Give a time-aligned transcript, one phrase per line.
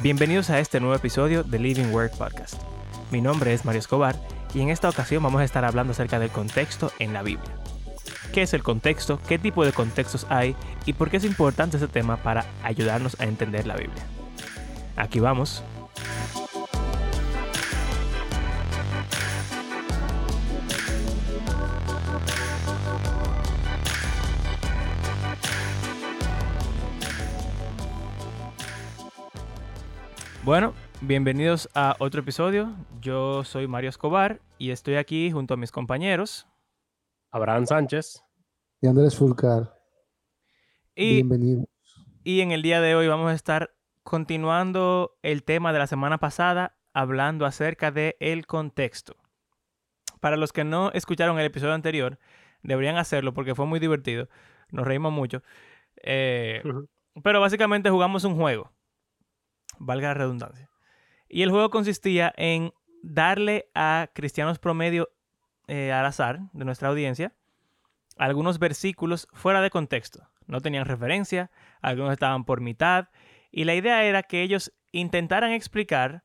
[0.00, 2.54] Bienvenidos a este nuevo episodio de Living Word Podcast.
[3.10, 4.14] Mi nombre es Mario Escobar
[4.54, 7.50] y en esta ocasión vamos a estar hablando acerca del contexto en la Biblia.
[8.32, 9.18] ¿Qué es el contexto?
[9.26, 10.54] ¿Qué tipo de contextos hay?
[10.86, 14.04] ¿Y por qué es importante este tema para ayudarnos a entender la Biblia?
[14.94, 15.64] Aquí vamos.
[30.48, 32.74] Bueno, bienvenidos a otro episodio.
[33.02, 36.46] Yo soy Mario Escobar y estoy aquí junto a mis compañeros.
[37.30, 38.24] Abraham Sánchez.
[38.80, 39.78] Y Andrés Fulcar.
[40.94, 41.66] Y, Bienvenidos.
[42.24, 43.74] y en el día de hoy vamos a estar
[44.04, 49.16] continuando el tema de la semana pasada, hablando acerca de el contexto.
[50.18, 52.18] Para los que no escucharon el episodio anterior,
[52.62, 54.30] deberían hacerlo porque fue muy divertido.
[54.70, 55.42] Nos reímos mucho.
[56.02, 56.62] Eh,
[57.22, 58.72] pero básicamente jugamos un juego.
[59.78, 60.70] Valga la redundancia.
[61.28, 65.10] Y el juego consistía en darle a cristianos promedio
[65.66, 67.34] eh, al azar de nuestra audiencia
[68.18, 70.28] algunos versículos fuera de contexto.
[70.46, 73.08] No tenían referencia, algunos estaban por mitad.
[73.50, 76.24] Y la idea era que ellos intentaran explicar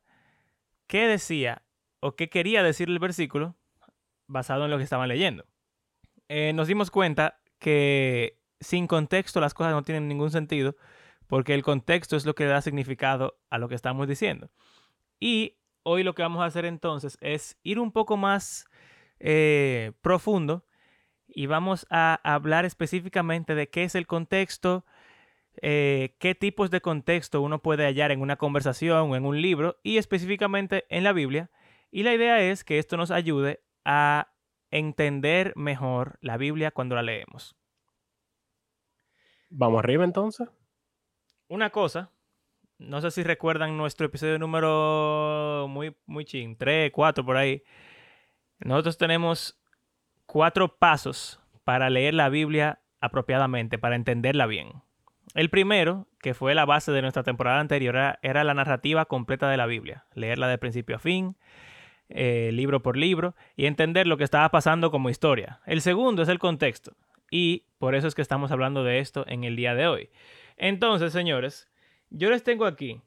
[0.86, 1.62] qué decía
[2.00, 3.56] o qué quería decir el versículo
[4.26, 5.44] basado en lo que estaban leyendo.
[6.28, 10.76] Eh, nos dimos cuenta que sin contexto las cosas no tienen ningún sentido
[11.26, 14.50] porque el contexto es lo que da significado a lo que estamos diciendo.
[15.18, 18.66] Y hoy lo que vamos a hacer entonces es ir un poco más
[19.20, 20.66] eh, profundo
[21.28, 24.84] y vamos a hablar específicamente de qué es el contexto,
[25.62, 29.78] eh, qué tipos de contexto uno puede hallar en una conversación o en un libro
[29.82, 31.50] y específicamente en la Biblia.
[31.90, 34.32] Y la idea es que esto nos ayude a
[34.70, 37.56] entender mejor la Biblia cuando la leemos.
[39.48, 40.48] Vamos arriba entonces.
[41.48, 42.10] Una cosa,
[42.78, 47.62] no sé si recuerdan nuestro episodio número muy, muy chin, 3, 4 por ahí.
[48.60, 49.60] Nosotros tenemos
[50.26, 54.82] cuatro pasos para leer la Biblia apropiadamente, para entenderla bien.
[55.34, 59.48] El primero, que fue la base de nuestra temporada anterior, era, era la narrativa completa
[59.50, 60.06] de la Biblia.
[60.14, 61.36] Leerla de principio a fin,
[62.08, 65.60] eh, libro por libro, y entender lo que estaba pasando como historia.
[65.66, 66.96] El segundo es el contexto.
[67.30, 70.10] Y por eso es que estamos hablando de esto en el día de hoy.
[70.56, 71.68] Entonces, señores,
[72.10, 73.00] yo les tengo aquí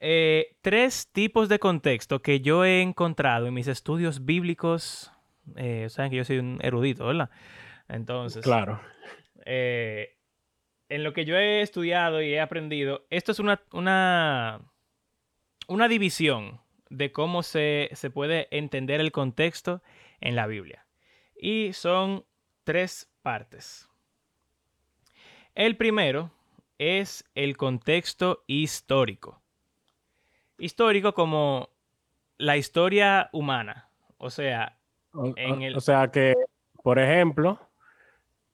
[0.00, 5.12] eh, tres tipos de contexto que yo he encontrado en mis estudios bíblicos.
[5.56, 7.30] Eh, saben que yo soy un erudito, ¿verdad?
[7.88, 8.80] Entonces, Claro.
[9.44, 10.16] eh,
[10.88, 14.60] en lo que yo he estudiado y he aprendido, esto es una, una,
[15.68, 16.60] una división
[16.90, 19.82] de cómo se, se puede entender el contexto
[20.20, 20.84] en la Biblia.
[21.40, 22.24] Y son
[22.64, 23.88] tres partes.
[25.54, 26.30] El primero
[26.78, 29.42] es el contexto histórico.
[30.58, 31.68] Histórico como
[32.38, 33.88] la historia humana.
[34.18, 34.78] O sea,
[35.14, 36.32] O, En el- o sea que,
[36.82, 37.60] por ejemplo,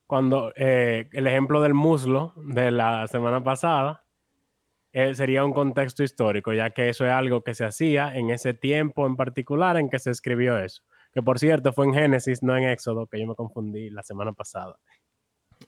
[0.09, 4.03] cuando eh, el ejemplo del muslo de la semana pasada
[4.92, 8.54] eh, sería un contexto histórico, ya que eso es algo que se hacía en ese
[8.54, 10.82] tiempo en particular en que se escribió eso.
[11.12, 14.32] Que por cierto fue en Génesis, no en Éxodo, que yo me confundí la semana
[14.32, 14.80] pasada.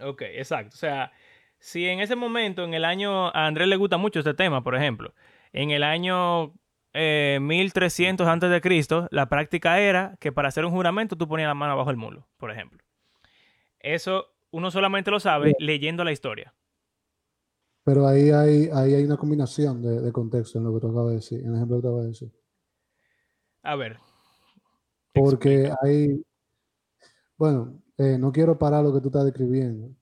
[0.00, 0.74] Ok, exacto.
[0.74, 1.12] O sea,
[1.58, 4.74] si en ese momento, en el año, a Andrés le gusta mucho este tema, por
[4.74, 5.14] ejemplo,
[5.52, 6.54] en el año
[6.92, 11.48] eh, 1300 antes de Cristo, la práctica era que para hacer un juramento tú ponías
[11.48, 12.82] la mano bajo el mulo, por ejemplo.
[13.78, 16.54] Eso uno solamente lo sabe leyendo la historia.
[17.84, 21.08] Pero ahí hay, ahí hay una combinación de, de contexto en lo que tú acabas
[21.08, 22.32] de decir, en el ejemplo que tú acabas de decir.
[23.62, 23.98] A ver.
[25.12, 25.78] Porque explica.
[25.82, 26.24] hay,
[27.36, 29.94] bueno, eh, no quiero parar lo que tú estás describiendo.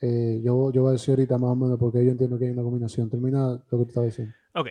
[0.00, 2.50] Eh, yo, yo voy a decir ahorita más o menos porque yo entiendo que hay
[2.50, 3.08] una combinación.
[3.08, 4.34] Termina lo que tú estás diciendo.
[4.54, 4.70] Ok.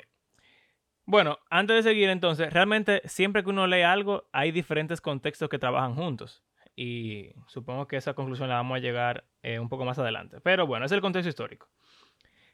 [1.05, 5.59] Bueno, antes de seguir entonces, realmente siempre que uno lee algo, hay diferentes contextos que
[5.59, 6.43] trabajan juntos.
[6.75, 10.41] Y supongo que esa conclusión la vamos a llegar eh, un poco más adelante.
[10.41, 11.69] Pero bueno, es el contexto histórico.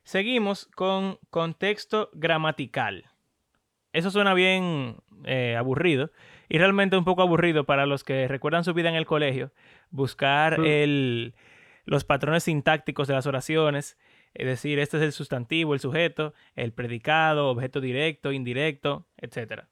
[0.04, 3.06] Seguimos con contexto gramatical.
[3.94, 4.98] Eso suena bien
[5.58, 6.12] aburrido
[6.50, 9.52] y realmente un poco aburrido para los que recuerdan su vida en el colegio.
[9.90, 10.66] Buscar Mm.
[10.66, 11.36] el,
[11.86, 13.98] los patrones sintácticos de las oraciones,
[14.34, 19.64] es decir, este es el sustantivo, el sujeto, el predicado, objeto directo, indirecto, etc.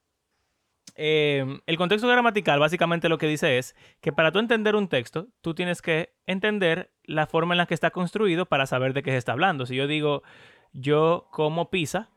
[0.95, 5.27] Eh, el contexto gramatical básicamente lo que dice es que para tú entender un texto,
[5.41, 9.11] tú tienes que entender la forma en la que está construido para saber de qué
[9.11, 9.65] se está hablando.
[9.65, 10.23] Si yo digo
[10.71, 12.09] yo como pizza,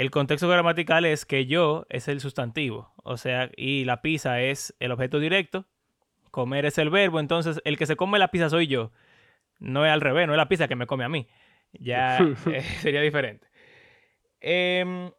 [0.00, 4.74] el contexto gramatical es que yo es el sustantivo, o sea, y la pizza es
[4.80, 5.66] el objeto directo,
[6.30, 8.92] comer es el verbo, entonces el que se come la pizza soy yo,
[9.58, 11.28] no es al revés, no es la pizza que me come a mí.
[11.72, 12.16] ya
[12.46, 13.46] eh, sería diferente.
[14.40, 15.10] Em,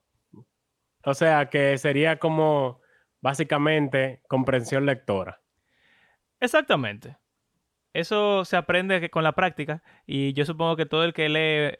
[1.03, 2.81] o sea que sería como
[3.21, 5.43] básicamente comprensión lectora.
[6.39, 7.17] Exactamente.
[7.93, 11.77] Eso se aprende con la práctica y yo supongo que todo el que lee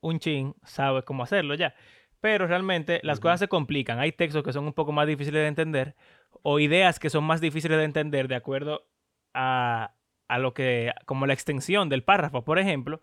[0.00, 1.74] un chin sabe cómo hacerlo ya.
[2.20, 4.00] Pero realmente las cosas se complican.
[4.00, 5.94] Hay textos que son un poco más difíciles de entender
[6.42, 8.88] o ideas que son más difíciles de entender de acuerdo
[9.34, 9.94] a,
[10.26, 12.44] a lo que, como la extensión del párrafo.
[12.44, 13.00] Por ejemplo,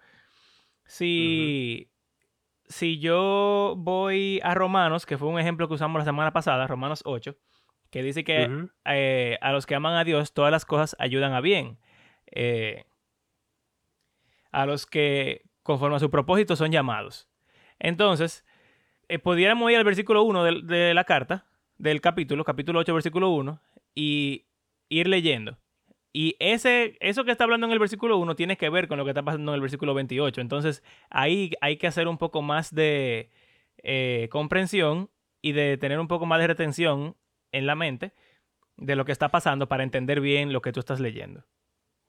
[0.85, 1.89] si,
[2.67, 7.01] si yo voy a Romanos, que fue un ejemplo que usamos la semana pasada, Romanos
[7.05, 7.35] 8,
[7.89, 11.41] que dice que eh, a los que aman a Dios todas las cosas ayudan a
[11.41, 11.79] bien.
[12.27, 12.85] Eh,
[14.51, 17.29] a los que conforme a su propósito son llamados.
[17.79, 18.44] Entonces,
[19.09, 19.47] eh, ir
[19.77, 21.45] al versículo 1 de, de, la carta,
[21.77, 23.61] del capítulo, capítulo 8, versículo 1,
[23.93, 24.45] y
[24.89, 25.57] ir leyendo.
[26.13, 29.03] Y ese, eso que está hablando en el versículo 1 tiene que ver con lo
[29.03, 30.39] que está pasando en el versículo 28.
[30.39, 33.29] Entonces, ahí hay que hacer un poco más de
[33.83, 35.09] eh, comprensión
[35.41, 37.17] y de tener un poco más de retención
[37.51, 38.13] en la mente
[38.77, 41.43] de lo que está pasando para entender bien lo que tú estás leyendo.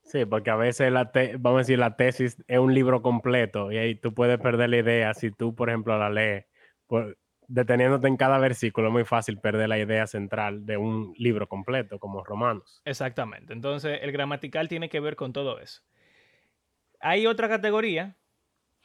[0.03, 3.77] Sí, porque a veces la vamos a decir la tesis es un libro completo y
[3.77, 6.45] ahí tú puedes perder la idea si tú, por ejemplo, la lees.
[6.87, 7.17] Por,
[7.47, 11.99] deteniéndote en cada versículo, es muy fácil perder la idea central de un libro completo
[11.99, 12.81] como Romanos.
[12.85, 13.53] Exactamente.
[13.53, 15.81] Entonces, el gramatical tiene que ver con todo eso.
[16.99, 18.17] Hay otra categoría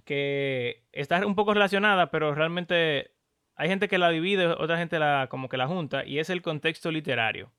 [0.05, 3.13] que está un poco relacionada, pero realmente
[3.55, 6.43] hay gente que la divide, otra gente la como que la junta, y es el
[6.43, 7.53] contexto literario.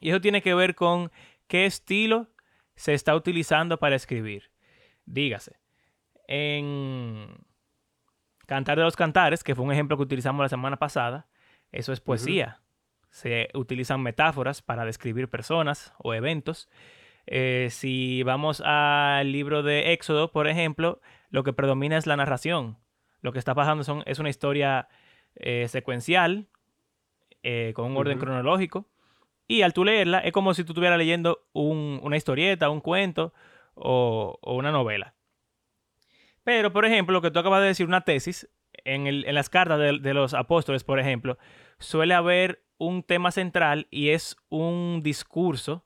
[0.00, 1.10] Y eso tiene que ver con
[1.46, 2.28] qué estilo
[2.76, 4.50] se está utilizando para escribir.
[5.04, 5.56] Dígase,
[6.28, 7.47] en
[8.48, 11.26] Cantar de los Cantares, que fue un ejemplo que utilizamos la semana pasada,
[11.70, 12.62] eso es poesía.
[13.10, 16.70] Se utilizan metáforas para describir personas o eventos.
[17.26, 22.78] Eh, si vamos al libro de Éxodo, por ejemplo, lo que predomina es la narración.
[23.20, 24.88] Lo que está pasando son, es una historia
[25.36, 26.46] eh, secuencial,
[27.42, 28.88] eh, con un orden cronológico.
[29.46, 33.34] Y al tú leerla, es como si tú estuvieras leyendo una historieta, un cuento
[33.74, 35.12] o una novela.
[36.48, 38.48] Pero, por ejemplo, lo que tú acabas de decir, una tesis,
[38.84, 41.36] en, las cartas de, los apóstoles, por ejemplo,
[41.78, 45.84] suele haber un tema central y es un discurso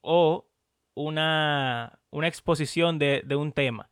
[0.00, 0.48] o
[0.94, 3.90] una, una exposición de, un tema,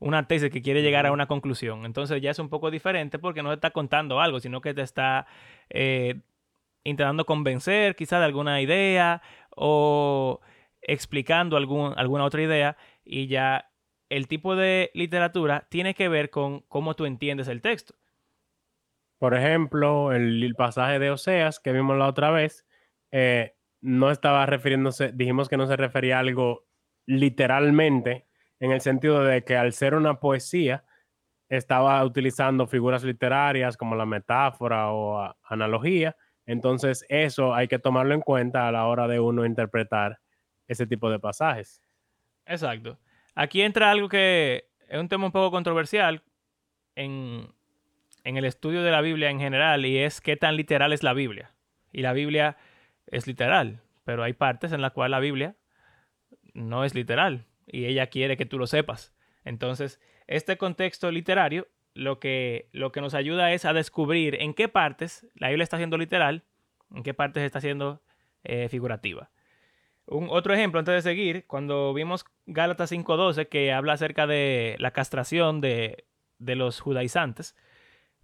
[0.00, 1.86] una tesis que quiere llegar a una conclusión.
[1.86, 4.82] Entonces ya es un poco diferente porque no te está contando algo, sino que te
[4.82, 5.28] está
[5.70, 6.20] eh,
[6.82, 9.22] intentando convencer quizá de alguna idea
[9.54, 10.40] o
[10.80, 13.68] explicando algún, alguna otra idea y ya
[14.12, 17.94] el tipo de literatura tiene que ver con cómo tú entiendes el texto.
[19.18, 22.66] Por ejemplo, el, pasaje de Oseas que vimos la otra vez,
[23.10, 26.66] eh, no estaba refiriéndose, dijimos que no se refería a algo
[27.06, 28.26] literalmente,
[28.60, 30.84] en el sentido de que al ser una poesía,
[31.48, 36.16] estaba utilizando figuras literarias como la metáfora o analogía.
[36.44, 40.20] Entonces, eso hay que tomarlo en cuenta a la hora de uno interpretar
[40.68, 41.82] ese tipo de pasajes.
[42.44, 42.98] Exacto.
[43.34, 46.22] Aquí entra algo que es un tema un poco controversial
[46.94, 47.52] en,
[48.24, 51.52] el estudio de la Biblia en general y es qué tan literal es la Biblia.
[51.92, 52.56] Y la Biblia
[53.06, 55.56] es literal, pero hay partes en las cuales la Biblia
[56.54, 59.14] no es literal y ella quiere que tú lo sepas.
[59.44, 65.48] Entonces, este contexto literario lo que, nos ayuda es a descubrir en qué partes la
[65.48, 66.44] Biblia está siendo literal,
[66.94, 68.02] en qué partes está siendo
[68.44, 69.30] eh, figurativa.
[70.06, 74.90] Un otro ejemplo antes de seguir, cuando vimos Gálatas 5.12 que habla acerca de la
[74.90, 76.04] castración de,
[76.38, 77.54] los judaizantes,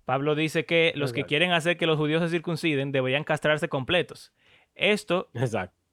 [0.05, 4.33] Pablo dice que los que quieren hacer que los judíos se circunciden deberían castrarse completos.
[4.75, 5.29] Esto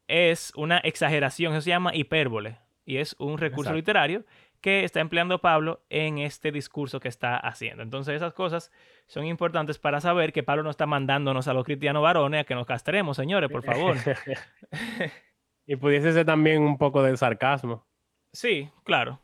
[0.07, 4.23] es una exageración, eso se llama hipérbole y es un recurso literario
[4.61, 7.83] que está empleando Pablo en este discurso que está haciendo.
[7.83, 8.71] Entonces esas cosas
[9.05, 12.55] son importantes para saber que Pablo no está mandándonos a los cristianos varones a que
[12.55, 13.95] nos castremos, señores, por favor.
[15.67, 17.85] Y pudiese ser también un poco de sarcasmo.
[18.31, 19.19] Sí, claro.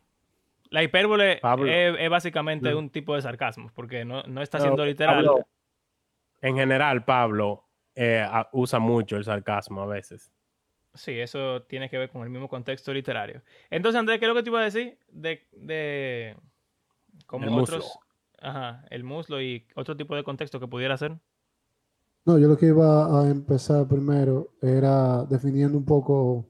[0.70, 5.30] La hipérbole es, básicamente un tipo de sarcasmo, porque no, está siendo literal.
[6.42, 10.32] en general, Pablo eh, usa mucho el sarcasmo a veces.
[10.94, 13.42] Sí, eso tiene que ver con el mismo contexto literario.
[13.70, 14.98] Entonces, Andrés, ¿qué es lo que te iba a decir?
[15.10, 16.36] De, de
[17.26, 17.86] como el otros.
[17.86, 18.02] Muslo.
[18.40, 21.18] Ajá, el muslo y otro tipo de contexto que pudiera ser.
[22.26, 26.46] No, yo lo que iba a empezar primero era definiendo un poco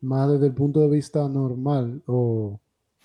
[0.00, 2.58] más desde el punto de vista normal o...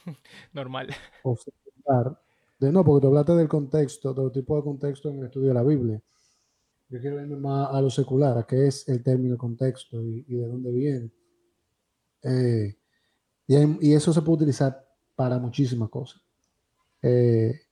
[0.54, 0.88] normal.
[1.24, 2.20] O secular.
[2.60, 5.54] De, no, porque tú hablaste del contexto, de tipo de contexto en el estudio de
[5.54, 6.02] la Biblia.
[6.90, 10.48] Yo quiero irme más a lo secular, a qué es el término contexto y, de
[10.48, 11.12] dónde viene.
[12.24, 12.78] Eh,
[13.48, 16.22] y, y, eso se puede utilizar para muchísimas cosas.
[17.02, 17.67] Eh,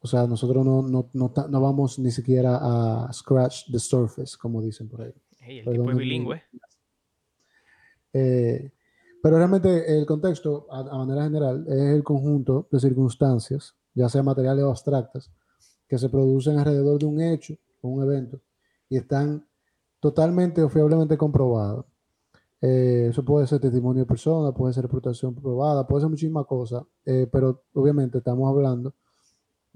[0.00, 4.62] o sea, nosotros no, no, no, no, vamos ni siquiera a scratch the surface, como
[4.62, 5.12] dicen por ahí.
[5.40, 6.42] el tipo es bilingüe.
[8.12, 8.70] Eh,
[9.22, 14.64] pero realmente el contexto, a, manera general, es el conjunto de circunstancias, ya sea materiales
[14.64, 15.30] o abstractas,
[15.88, 18.40] que se producen alrededor de un hecho o un evento
[18.88, 19.44] y están
[20.00, 21.86] totalmente o fiablemente comprobados.
[22.60, 26.84] Eh, eso puede ser testimonio de persona, puede ser reputación probada, puede ser muchísimas cosas,
[27.04, 28.94] eh, pero obviamente estamos hablando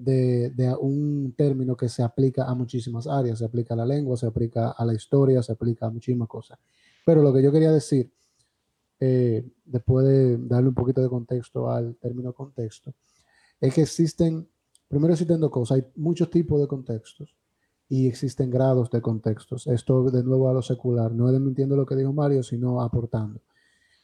[0.03, 4.17] de, de, un término que se aplica a muchísimas áreas, se aplica a la lengua,
[4.17, 6.59] se aplica a la historia, se aplica a muchísimas cosas.
[7.05, 8.11] Pero lo que yo quería decir
[9.01, 12.95] eh, después de darle un poquito de contexto al término contexto,
[13.61, 14.49] es que existen,
[14.87, 17.35] primero existen dos cosas, hay muchos tipos de contextos
[17.89, 19.67] y existen grados de contextos.
[19.67, 23.41] Esto de nuevo a lo secular, no es desmintiendo lo que dijo Mario, sino aportando.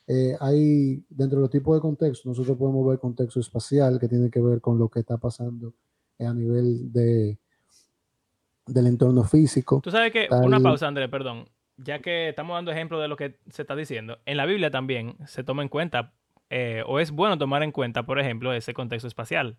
[0.08, 4.30] Eh, hay, dentro de los tipos de contextos, nosotros podemos ver contexto espacial, que tiene
[4.30, 5.74] que ver con lo que está pasando
[6.18, 7.38] a nivel de,
[8.66, 9.80] del entorno físico.
[9.82, 11.46] Tú sabes que, una pausa, André, perdón
[11.78, 15.16] ya que estamos dando ejemplo de lo que se está diciendo, en la Biblia también
[15.26, 16.12] se toma en cuenta,
[16.50, 19.56] eh, o es bueno tomar en cuenta, por ejemplo, ese contexto espacial.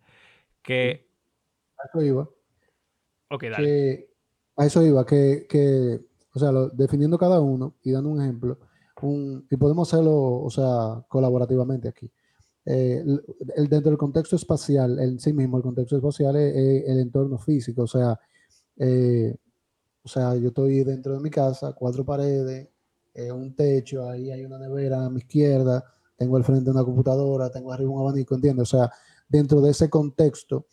[0.62, 1.08] Que...
[1.78, 2.30] A eso iba.
[3.30, 4.10] Ok, dale.
[4.58, 6.02] a eso iba, que,
[6.34, 8.60] o sea, definiendo cada uno y dando un ejemplo,
[9.50, 12.12] y podemos hacerlo, o sea, colaborativamente aquí.
[12.66, 13.04] Eh,
[13.56, 17.84] el, dentro del contexto espacial, en sí mismo, el contexto espacial es, el entorno físico,
[17.84, 18.20] o sea,
[18.78, 19.36] eh,
[20.04, 22.70] o sea, yo estoy dentro de mi casa, cuatro paredes,
[23.14, 25.84] eh, un techo, ahí hay una nevera a mi izquierda,
[26.16, 28.74] tengo al frente una computadora, tengo arriba un abanico, ¿entiendes?
[28.74, 28.92] O sea,
[29.28, 30.68] dentro de ese contexto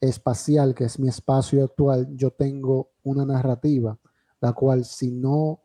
[0.00, 3.98] espacial, que es mi espacio actual, yo tengo una narrativa,
[4.40, 5.60] la cual si no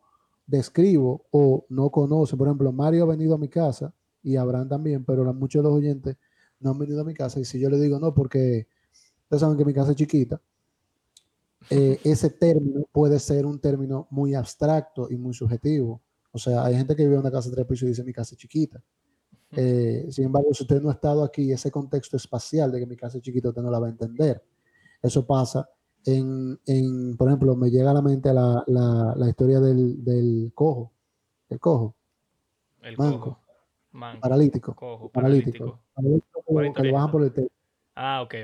[0.46, 5.04] describo o no conoce, por ejemplo, Mario ha venido a mi casa y Abraham también,
[5.04, 6.16] pero muchos de los oyentes
[6.60, 8.66] no han venido a mi casa y si yo le digo no, porque
[9.22, 10.40] ustedes saben que mi casa es chiquita,
[11.70, 16.02] eh, ese término puede ser un término muy abstracto y muy subjetivo.
[16.32, 18.12] O sea, hay gente que vive en una casa de tres pisos y dice mi
[18.12, 18.82] casa es chiquita.
[19.52, 22.96] Eh, sin embargo, si usted no ha estado aquí, ese contexto espacial de que mi
[22.96, 24.42] casa es chiquita, usted no la va a entender.
[25.02, 25.68] Eso pasa
[26.04, 30.92] en, en por ejemplo, me llega a la mente la, la, historia del, del, cojo.
[31.48, 31.94] El cojo.
[32.82, 33.40] El manco.
[34.20, 35.10] Paralítico.
[35.12, 35.80] paralítico.
[36.74, 37.52] que lo bajan por el techo.
[37.94, 38.34] Ah, ok.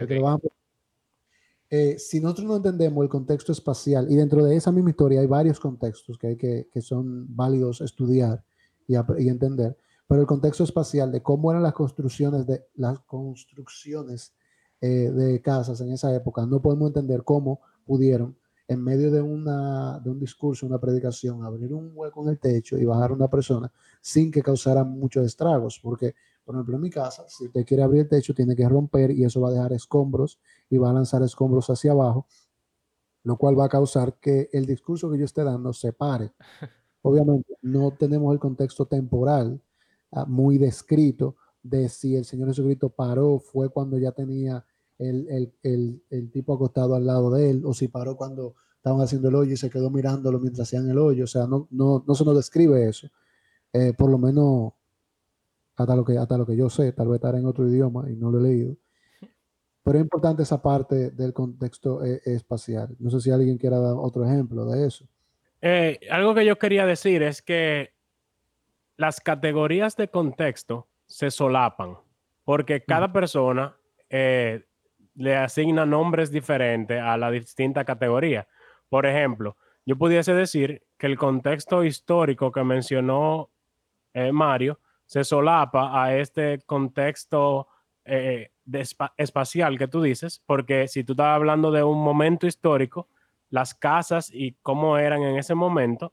[1.70, 5.26] Eh, si nosotros no entendemos el contexto espacial, y dentro de esa misma historia hay
[5.26, 8.44] varios contextos que, hay que, que son válidos estudiar
[8.86, 14.34] y, y, entender, pero el contexto espacial de cómo eran las construcciones de las construcciones
[14.80, 18.36] eh, de casas en esa época, no podemos entender cómo pudieron
[18.66, 22.78] en medio de, una, de un discurso, una predicación, abrir un hueco en el techo
[22.78, 27.25] y bajar una persona sin que causara muchos estragos, porque por ejemplo, en mi casa,
[27.28, 30.38] si usted quiere abrir el techo, tiene que romper y eso va a dejar escombros
[30.68, 32.26] y va a lanzar escombros hacia abajo,
[33.23, 36.33] lo cual va a causar que el discurso que yo esté dando se pare.
[37.02, 39.61] Obviamente, no tenemos el contexto temporal
[40.12, 44.64] ah, muy descrito de si el Señor Jesucristo paró, fue cuando ya tenía
[45.04, 49.52] el, tipo acostado al lado de él, o si paró cuando estaban haciendo el hoyo
[49.52, 51.25] y se quedó mirándolo mientras hacían el hoyo.
[51.25, 53.08] O sea, no, no, no se nos describe eso.
[53.73, 54.73] Eh, por lo menos
[55.76, 58.16] hasta lo que, hasta lo que yo sé, tal vez estará en otro idioma y
[58.16, 58.76] no lo he leído.
[59.82, 62.96] Pero es importante esa parte del contexto eh, espacial.
[62.99, 65.06] No sé si alguien quiera dar otro ejemplo de eso.
[65.61, 67.94] Eh, algo que yo quería decir es que
[68.96, 71.96] las categorías de contexto se solapan
[72.44, 73.76] porque cada persona
[74.08, 74.64] eh,
[75.14, 78.47] le asigna nombres diferentes a la distinta categoría.
[78.88, 79.56] Por ejemplo,
[79.87, 83.50] yo pudiese decir que el contexto histórico que mencionó
[84.33, 87.68] Mario se solapa a este contexto
[88.04, 88.50] eh,
[89.16, 93.09] espacial que tú dices, porque si tú estás hablando de un momento histórico,
[93.50, 96.12] las casas y cómo eran en ese momento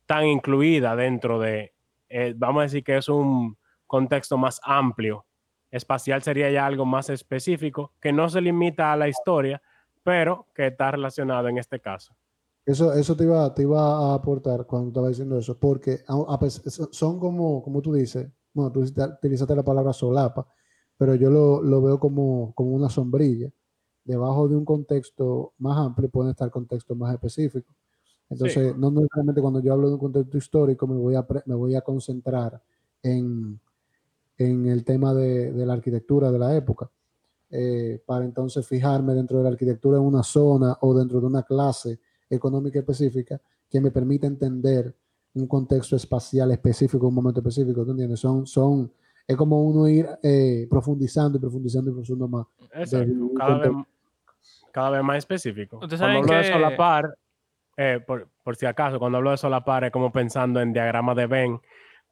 [0.00, 1.74] están incluidas dentro de,
[2.08, 5.25] eh, vamos a decir que es un contexto más amplio.
[5.76, 9.62] Espacial sería ya algo más específico, que no se limita a la historia,
[10.02, 12.14] pero que está relacionado en este caso.
[12.64, 16.00] Eso, eso te, iba, te iba a aportar cuando estaba diciendo eso, porque
[16.90, 20.46] son como, como tú dices, bueno, tú utilizaste la palabra solapa,
[20.96, 23.50] pero yo lo, lo veo como, como, una sombrilla.
[24.04, 27.74] Debajo de un contexto más amplio pueden estar contextos más específicos.
[28.28, 31.74] Entonces, no necesariamente cuando yo hablo de un contexto histórico me voy a, me voy
[31.76, 32.60] a concentrar
[33.02, 33.60] en,
[34.38, 36.90] en el tema de, de, la arquitectura de la época,
[37.50, 41.42] eh, para entonces fijarme dentro de la arquitectura en una zona o dentro de una
[41.42, 43.40] clase económica específica
[43.70, 44.94] que me permite entender
[45.34, 48.20] un contexto espacial específico, un momento específico, ¿tú entiendes?
[48.20, 48.90] Son, son
[49.26, 52.46] es como uno ir eh, profundizando y profundizando y profundizando más.
[52.74, 53.06] Exacto.
[53.06, 53.72] del Cada vez,
[54.72, 55.78] cada vez más específico.
[55.78, 57.18] Cuando hablo de que- solapar,
[57.76, 61.26] eh, por, por si acaso, cuando hablo de solapar es como pensando en diagrama de
[61.26, 61.60] Venn,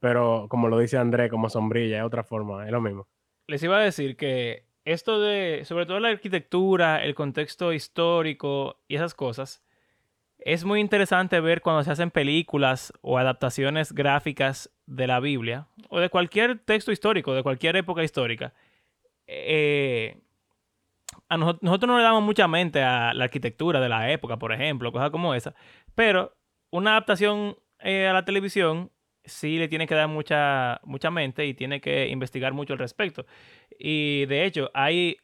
[0.04, 3.08] pero como lo dice André, como sombrilla, es otra forma, es lo mismo.
[3.46, 8.96] les iba a decir que esto de, sobre todo la arquitectura, el contexto histórico y
[8.96, 9.64] esas cosas,
[10.38, 16.00] es muy interesante ver cuando se hacen películas o adaptaciones gráficas de la Biblia o
[16.00, 18.52] de cualquier texto histórico, de cualquier época histórica.
[19.26, 20.18] Eh,
[21.30, 24.52] a noso- nosotros no le damos mucha mente a la arquitectura de la época, por
[24.52, 25.54] ejemplo, cosas como esa,
[25.94, 26.36] pero
[26.70, 28.90] una adaptación eh, a la televisión
[29.24, 33.26] sí le tiene que dar mucha, mucha mente y tiene que investigar mucho al respecto.
[33.78, 35.18] Y de hecho, hay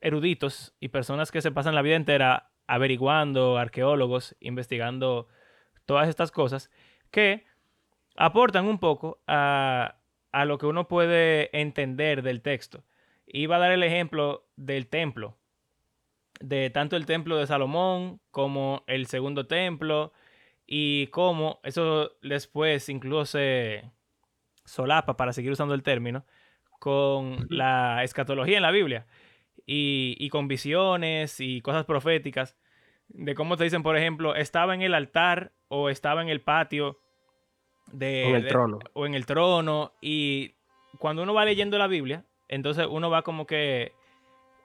[0.00, 5.28] eruditos y personas que se pasan la vida entera averiguando, arqueólogos, investigando
[5.86, 6.70] todas estas cosas,
[7.10, 7.44] que
[8.16, 9.96] aportan un poco a,
[10.32, 12.84] a lo que uno puede entender del texto.
[13.26, 15.36] Iba a dar el ejemplo del templo,
[16.40, 20.12] de tanto el templo de Salomón como el segundo templo,
[20.66, 23.90] y cómo eso después incluso se
[24.64, 26.24] solapa, para seguir usando el término,
[26.78, 29.06] con la escatología en la Biblia
[29.66, 32.56] y, y con visiones y cosas proféticas
[33.08, 36.98] de cómo te dicen, por ejemplo, estaba en el altar o estaba en el patio
[37.92, 38.78] de, el de- trono.
[38.94, 40.54] o en el trono y
[40.98, 43.92] cuando uno va leyendo la Biblia, entonces uno va como que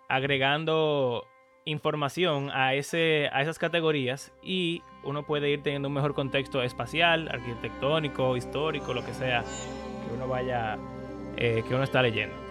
[0.07, 1.25] agregando
[1.65, 7.29] información a, ese, a esas categorías y uno puede ir teniendo un mejor contexto espacial,
[7.29, 10.77] arquitectónico, histórico, lo que sea que uno vaya,
[11.37, 12.48] eh, que uno está leyendo.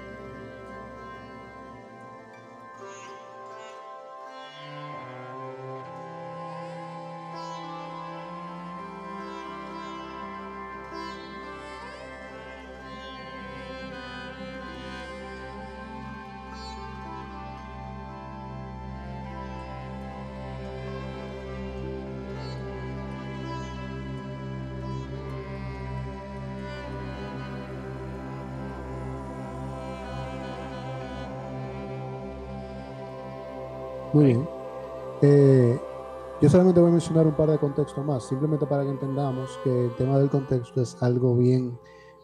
[36.48, 39.84] Yo solamente voy a mencionar un par de contextos más, simplemente para que entendamos que
[39.84, 41.78] el tema del contexto es algo bien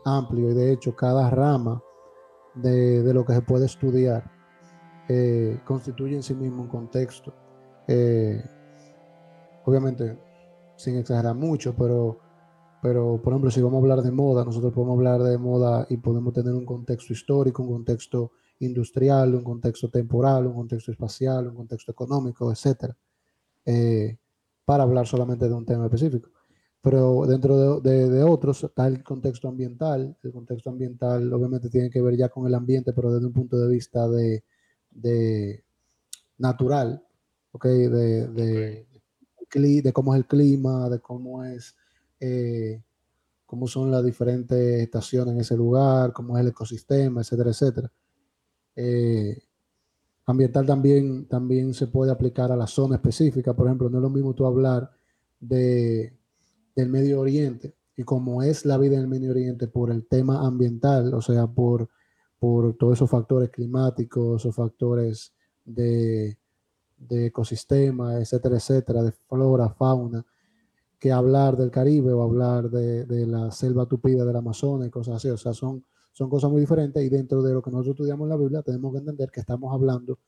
[0.06, 1.82] amplio y de hecho cada rama
[2.54, 4.24] de, de lo que se puede estudiar
[5.10, 7.34] eh, constituye en sí mismo un contexto.
[7.86, 8.42] Eh,
[9.66, 10.18] obviamente,
[10.74, 12.18] sin exagerar mucho, pero,
[12.80, 15.98] pero por ejemplo, si vamos a hablar de moda, nosotros podemos hablar de moda y
[15.98, 21.56] podemos tener un contexto histórico, un contexto industrial, un contexto temporal, un contexto espacial, un
[21.56, 22.96] contexto económico, etcétera,
[23.66, 24.18] eh,
[24.64, 26.30] para hablar solamente de un tema específico.
[26.82, 30.16] Pero dentro de, de- de otros está el contexto ambiental.
[30.22, 33.58] El contexto ambiental obviamente tiene que ver ya con el ambiente, pero desde un punto
[33.58, 34.44] de vista de,
[34.90, 35.64] de
[36.38, 37.02] natural,
[37.52, 37.64] ¿ok?
[37.66, 38.28] De,
[39.82, 41.76] de cómo es el clima, de cómo es
[42.20, 42.82] eh,
[43.46, 47.92] cómo son las diferentes estaciones en ese lugar, cómo es el ecosistema, etcétera, etcétera.
[48.76, 49.38] Eh,
[50.26, 53.54] ambiental también, también se puede aplicar a la zona específica.
[53.54, 54.90] Por ejemplo, no es lo mismo tú hablar
[55.38, 56.16] de,
[56.74, 60.46] del Medio Oriente y cómo es la vida en el Medio Oriente por el tema
[60.46, 61.88] ambiental, o sea, por,
[62.38, 65.32] por todos esos factores climáticos, esos factores
[65.64, 66.38] de,
[66.96, 70.24] de ecosistema, etcétera, etcétera, de flora, fauna,
[70.98, 75.16] que hablar del Caribe o hablar de, de la selva tupida del Amazonas y cosas
[75.16, 75.28] así.
[75.28, 78.30] O sea, son, son cosas muy diferentes y dentro de lo que nosotros estudiamos en
[78.30, 80.18] la Biblia tenemos que entender que estamos hablando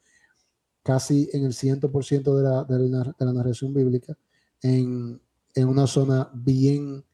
[0.83, 4.17] casi en el 100% de la, de, la, de la narración bíblica
[4.63, 5.21] en,
[5.55, 7.05] en una zona bien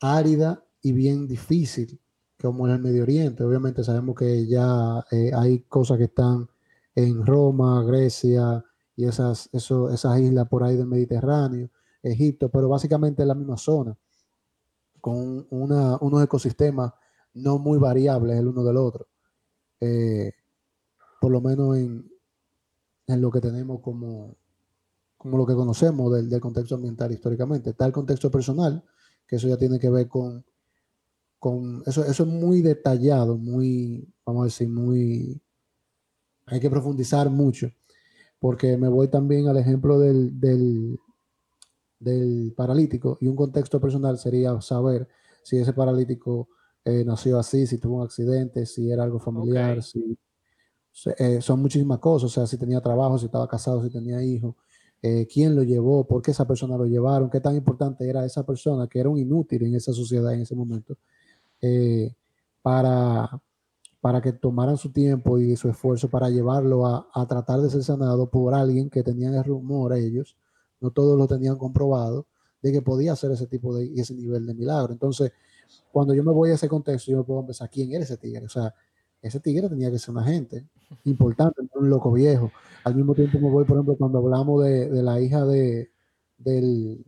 [0.00, 1.98] árida y bien difícil
[2.40, 3.44] como en el Medio Oriente.
[3.44, 6.48] Obviamente sabemos que ya eh, hay cosas que están
[6.94, 8.62] en Roma, Grecia
[8.96, 11.70] y esas, esas islas por ahí del Mediterráneo,
[12.02, 13.96] Egipto, pero básicamente es la misma zona,
[15.00, 16.92] con una, unos ecosistemas
[17.34, 19.06] no muy variables el uno del otro.
[19.80, 20.32] Eh,
[21.20, 22.10] por lo menos en,
[23.06, 24.36] en, lo que tenemos como,
[25.16, 27.70] como lo que conocemos del, del, contexto ambiental históricamente.
[27.70, 28.84] Está el contexto personal,
[29.26, 30.44] que eso ya tiene que ver con,
[31.38, 35.42] con eso, eso es muy detallado, muy, vamos a decir, muy,
[36.46, 37.68] hay que profundizar mucho,
[38.38, 41.00] porque me voy también al ejemplo del, del,
[41.98, 45.08] del paralítico y un contexto personal sería saber
[45.42, 46.48] si ese paralítico
[46.84, 49.82] eh, nació así, si tuvo un accidente, si era algo familiar, okay.
[49.82, 50.18] si
[51.18, 54.54] eh, son muchísimas cosas, o sea, si tenía trabajo, si estaba casado, si tenía hijos,
[55.00, 58.44] eh, quién lo llevó, por qué esa persona lo llevaron, qué tan importante era esa
[58.44, 60.96] persona que era un inútil en esa sociedad en ese momento,
[61.60, 62.14] eh,
[62.62, 63.30] para,
[64.00, 67.82] para que tomaran su tiempo y su esfuerzo para llevarlo a, a tratar de ser
[67.82, 70.36] sanado por alguien que tenían el rumor ellos,
[70.80, 72.26] no todos lo tenían comprobado,
[72.62, 74.92] de que podía hacer ese tipo de, ese nivel de milagro.
[74.92, 75.32] Entonces,
[75.90, 78.44] cuando yo me voy a ese contexto, yo me puedo empezar, ¿quién era ese tigre?
[78.44, 78.74] O sea,
[79.20, 80.66] ese tigre tenía que ser una gente
[81.04, 82.50] importante, un loco viejo.
[82.84, 85.90] Al mismo tiempo me voy, por ejemplo, cuando hablamos de, de la hija de,
[86.38, 87.04] del,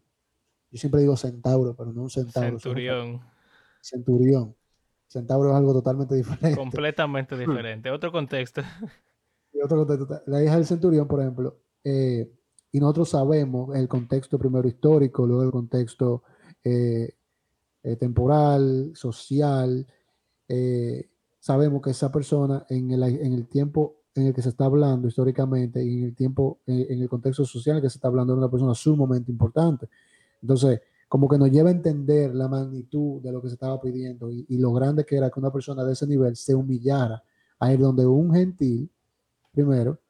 [0.71, 2.59] yo siempre digo centauro, pero no un centauro.
[2.59, 3.21] Centurión.
[3.81, 4.57] Centurión.
[5.07, 6.57] Centauro es algo totalmente diferente.
[6.57, 7.91] Completamente diferente.
[7.91, 8.63] Otro contexto.
[9.53, 10.23] Y otro contexto.
[10.27, 12.29] La hija del centurión, por ejemplo, eh,
[12.73, 16.25] y nosotros sabemos el contexto primero histórico, luego el contexto
[16.65, 17.15] eh,
[17.85, 19.87] eh, temporal, social.
[21.39, 25.09] sabemos que esa persona en el, en el, tiempo en el que se está hablando
[25.09, 28.33] históricamente y en el tiempo, en el contexto social en el que se está hablando
[28.33, 29.89] de una persona sumamente importante.
[30.41, 34.33] Entonces, como que nos lleva a entender la magnitud de lo que se estaba pidiendo
[34.33, 37.23] y, lo grande que era que una persona de ese nivel se humillara
[37.59, 38.91] a ir donde un gentil,
[39.53, 40.01] primero,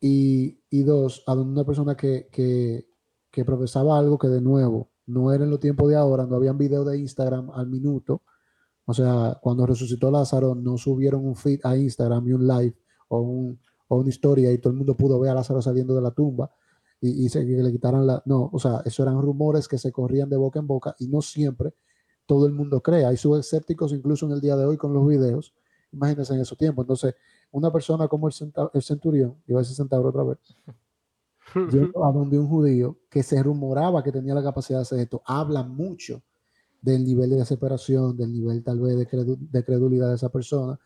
[0.00, 5.44] y, dos, a donde una persona que, que, profesaba algo que de nuevo no era
[5.44, 8.22] en los tiempos de ahora, no habían videos de Instagram al minuto.
[8.84, 12.76] O sea, cuando resucitó Lázaro, no subieron un feed a Instagram y un live
[13.08, 16.02] o, un, o una historia y todo el mundo pudo ver a Lázaro saliendo de
[16.02, 16.50] la tumba
[17.00, 18.22] y, se, que le quitaran la...
[18.26, 21.22] No, o sea, eso eran rumores que se corrían de boca en boca y no
[21.22, 21.74] siempre
[22.26, 23.06] todo el mundo cree.
[23.06, 25.54] Hay sus escépticos incluso en el día de hoy con los videos.
[25.92, 26.82] Imagínense en esos tiempos.
[26.84, 27.14] Entonces,
[27.50, 28.34] una persona como el,
[28.74, 30.38] el centurión, iba a decir centauro otra vez,
[31.54, 35.62] a donde un judío que se rumoraba que tenía la capacidad de hacer esto, habla
[35.62, 36.22] mucho
[36.80, 40.78] del nivel de desesperación, del nivel tal vez de, de credulidad de esa persona,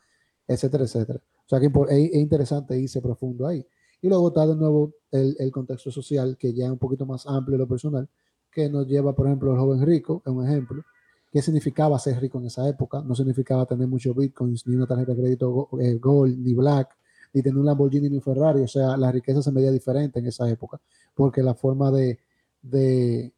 [0.46, 1.20] etcétera, etcétera.
[1.44, 3.66] O sea que es interesante irse profundo ahí.
[4.00, 7.26] Y luego está de nuevo el, el, contexto social, que ya es un poquito más
[7.26, 8.08] amplio lo personal,
[8.50, 10.82] que nos lleva, por ejemplo, el joven rico, es un ejemplo.
[11.30, 13.00] ¿Qué significaba ser rico en esa época?
[13.02, 16.96] No significaba tener muchos bitcoins, ni una tarjeta de crédito eh, Gold, ni Black,
[17.32, 18.62] ni tener un Lamborghini ni un Ferrari.
[18.62, 20.80] O sea, la riqueza se medía diferente en esa época,
[21.14, 22.20] porque la forma de,
[22.60, 23.32] de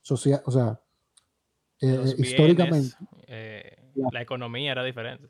[0.00, 0.80] social, o sea,
[1.80, 2.94] eh, históricamente.
[3.26, 5.28] Eh, la economía era diferente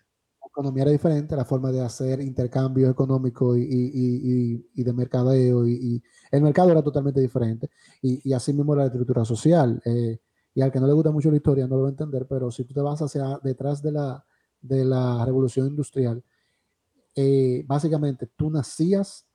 [0.57, 6.03] economía era diferente, la forma de hacer intercambio económico y, y, y de mercadeo, y,
[6.31, 7.69] el mercado era totalmente diferente.
[8.01, 9.81] Y, así mismo la estructura social.
[9.85, 10.19] Eh,
[10.55, 12.51] y al que no le gusta mucho la historia no lo va a entender, pero
[12.51, 14.25] si tú te vas hacia detrás de la,
[14.63, 16.25] de la revolución industrial,
[17.17, 19.27] eh, básicamente tú nacías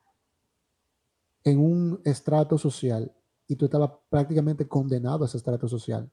[1.43, 3.11] en un estrato social
[3.47, 6.09] y tú estabas prácticamente condenado a ese estrato social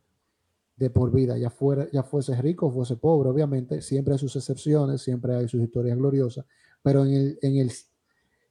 [0.76, 4.34] de por vida, ya, fuera, ya fuese rico o fuese pobre, obviamente, siempre hay sus
[4.36, 6.46] excepciones, siempre hay sus historias gloriosas,
[6.82, 7.72] pero en el, en el,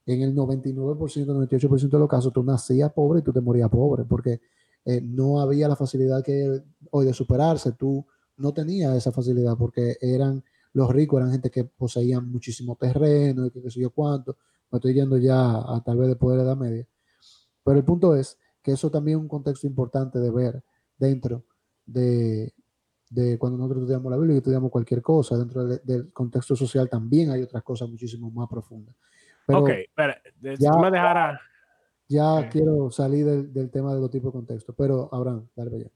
[0.06, 4.03] en el 99%, 98% de los casos, tú nacías pobre y tú te morías pobre,
[4.03, 4.41] porque
[4.86, 9.97] eh, no había la facilidad que hoy de superarse, tú no tenías esa facilidad, porque
[10.01, 10.43] eran
[10.77, 14.37] los ricos, eran gente que poseían muchísimo terreno y que qué sé yo cuánto,
[14.69, 16.87] me estoy yendo ya a tal vez después de la edad media,
[17.63, 20.63] pero el punto es que eso también es un contexto importante de ver
[20.97, 21.45] dentro
[21.85, 22.53] de,
[23.39, 27.41] cuando nosotros estudiamos la Biblia y estudiamos cualquier cosa, dentro del contexto social también hay
[27.41, 28.95] otras cosas muchísimo más profundas.
[29.47, 30.13] Pero ok, pero
[30.59, 31.41] ya, me dejara...
[32.09, 35.91] Ya quiero salir del, tema de los tipos de contexto, pero Abraham, dale para allá.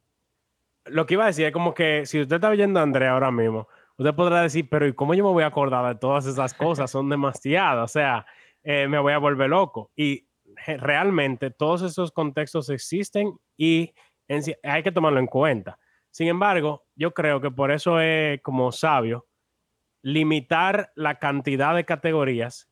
[0.86, 3.32] Lo que iba a decir es como que si usted está oyendo a Andrea ahora
[3.32, 3.68] mismo,
[3.98, 6.92] usted podrá decir, pero ¿y cómo yo me voy a acordar de todas esas cosas?
[6.92, 8.26] Son demasiadas, o sea,
[8.64, 9.92] eh, me voy a volver loco.
[9.96, 10.28] Y
[10.66, 13.94] realmente todos esos contextos existen y
[14.64, 15.78] hay que tomarlo en cuenta.
[16.10, 19.28] Sin embargo, yo creo que por eso es como sabio
[20.02, 22.70] limitar la cantidad de categorías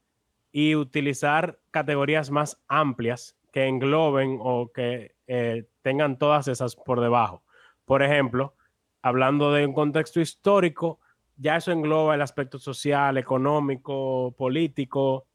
[0.52, 7.44] y utilizar categorías más amplias que engloben o que eh, tengan todas esas por debajo.
[7.86, 8.56] Por ejemplo,
[9.02, 11.00] hablando de un contexto histórico,
[11.40, 15.26] ya eso engloba el aspecto social, económico, político,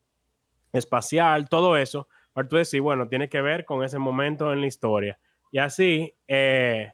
[0.73, 2.09] espacial, todo eso.
[2.33, 5.19] Para tú decir, bueno, tiene que ver con ese momento en la historia.
[5.51, 6.93] Y así, eh,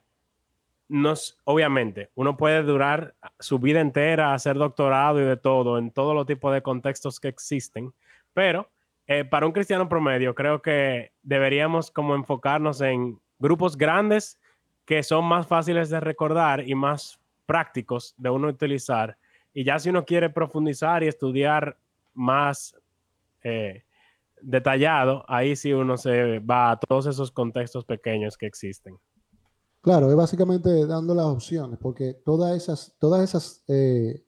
[0.90, 6.14] nos, obviamente, uno puede durar su vida entera, hacer doctorado y de todo, en todos
[6.14, 7.94] los tipos de contextos que existen,
[8.34, 8.68] pero
[9.06, 14.40] eh, para un cristiano promedio creo que deberíamos como enfocarnos en grupos grandes
[14.84, 17.19] que son más fáciles de recordar y más
[17.50, 19.18] prácticos de uno utilizar.
[19.52, 21.76] Y ya si uno quiere profundizar y estudiar
[22.14, 22.76] más
[23.42, 23.82] eh,
[24.40, 28.96] detallado, ahí sí uno se va a todos esos contextos pequeños que existen.
[29.80, 34.22] Claro, es básicamente dando las opciones, porque todas esas, todas esas eh,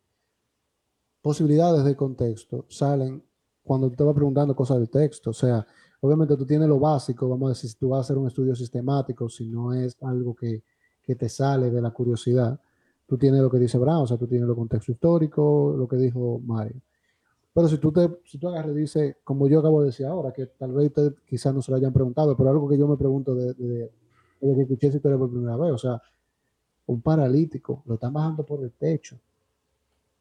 [1.21, 3.23] posibilidades de contexto salen
[3.63, 5.31] cuando te vas preguntando cosas del texto.
[5.31, 5.65] O sea,
[6.01, 8.57] obviamente tú tienes lo básico, vamos a decir, si tú vas a hacer un estudio
[8.57, 10.65] sistemático, si no es algo que,
[11.05, 12.59] que te sale de la curiosidad,
[13.13, 15.97] tú tienes lo que dice Brown, o sea, tú tienes lo contexto histórico, lo que
[15.97, 16.81] dijo Mario.
[17.53, 20.33] Pero si tú, te, si tú agarras y dices, como yo acabo de decir ahora,
[20.33, 20.91] que tal vez
[21.27, 23.93] quizás no se lo hayan preguntado, pero algo que yo me pregunto desde de,
[24.41, 26.01] de, que escuché esa historia por primera vez, o sea,
[26.87, 29.21] un paralítico lo están bajando por el techo.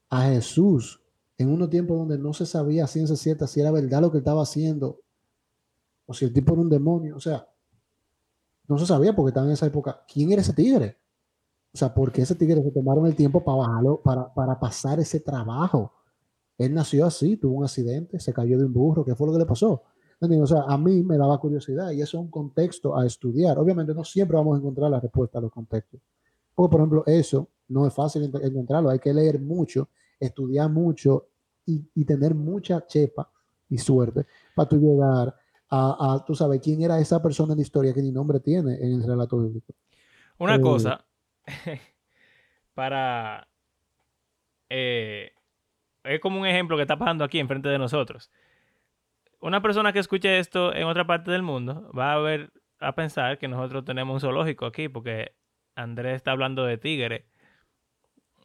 [0.10, 1.02] A Jesús,
[1.38, 4.42] en unos tiempos donde no se sabía ciencia cierta si era verdad lo que estaba
[4.42, 5.00] haciendo
[6.08, 7.48] o si el tipo era un demonio, o sea,
[8.68, 10.04] no se sabía porque estaba en esa época.
[10.12, 10.98] ¿Quién era ese tigre?
[11.74, 15.00] O sea, ¿por qué ese tigre se tomaron el tiempo para bajarlo, para, para pasar
[15.00, 15.94] ese trabajo?
[16.58, 19.40] Él nació así, tuvo un accidente, se cayó de un burro, ¿qué fue lo que
[19.40, 19.84] le pasó?
[20.22, 23.58] O sea, a mí me daba curiosidad y eso es un contexto a estudiar.
[23.58, 26.00] Obviamente no siempre vamos a encontrar la respuesta a los contextos.
[26.54, 28.92] Porque, por ejemplo, eso no es fácil encontrarlo.
[28.92, 31.30] Hay que leer mucho, estudiar mucho
[31.66, 33.32] y, tener mucha chepa
[33.70, 35.34] y suerte para tú llegar
[35.70, 38.76] a, a, tú sabes, quién era esa persona en la historia que ni nombre tiene
[38.76, 39.74] en el relato bíblico.
[40.38, 41.04] Una eh, cosa,
[42.74, 43.48] para...
[44.70, 45.34] Eh,
[46.04, 48.32] es como un ejemplo que está pasando aquí enfrente de nosotros.
[49.40, 53.38] Una persona que escuche esto en otra parte del mundo va a ver a pensar
[53.38, 55.34] que nosotros tenemos un zoológico aquí porque
[55.76, 57.26] Andrés está hablando de tigre.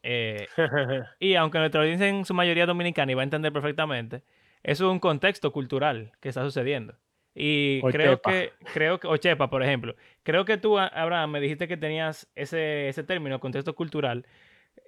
[0.03, 0.47] Eh,
[1.21, 4.23] y aunque nuestra audiencia en su mayoría dominicana y va a entender perfectamente,
[4.63, 6.97] eso es un contexto cultural que está sucediendo.
[7.39, 11.69] Y creo que, creo que, o Chepa, por ejemplo, creo que tú, Abraham, me dijiste
[11.69, 14.25] que tenías ese, ese término, contexto cultural,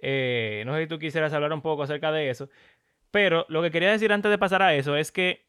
[0.00, 2.48] eh, no sé si tú quisieras hablar un poco acerca de eso.
[3.11, 5.46] Pero lo que quería decir antes de pasar a eso es que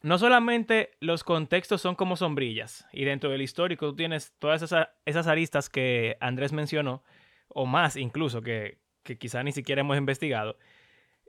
[0.00, 5.26] no solamente los contextos son como sombrillas, y dentro del histórico tú tienes todas esas,
[5.26, 7.04] aristas que Andrés mencionó,
[7.48, 10.56] o más incluso, que, que quizá ni siquiera hemos investigado,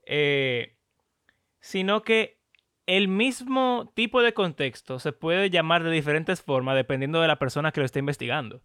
[0.05, 0.77] eh,
[1.59, 2.42] sino que
[2.85, 7.71] el mismo tipo de contexto se puede llamar de diferentes formas dependiendo de la persona
[7.71, 8.61] que lo esté investigando.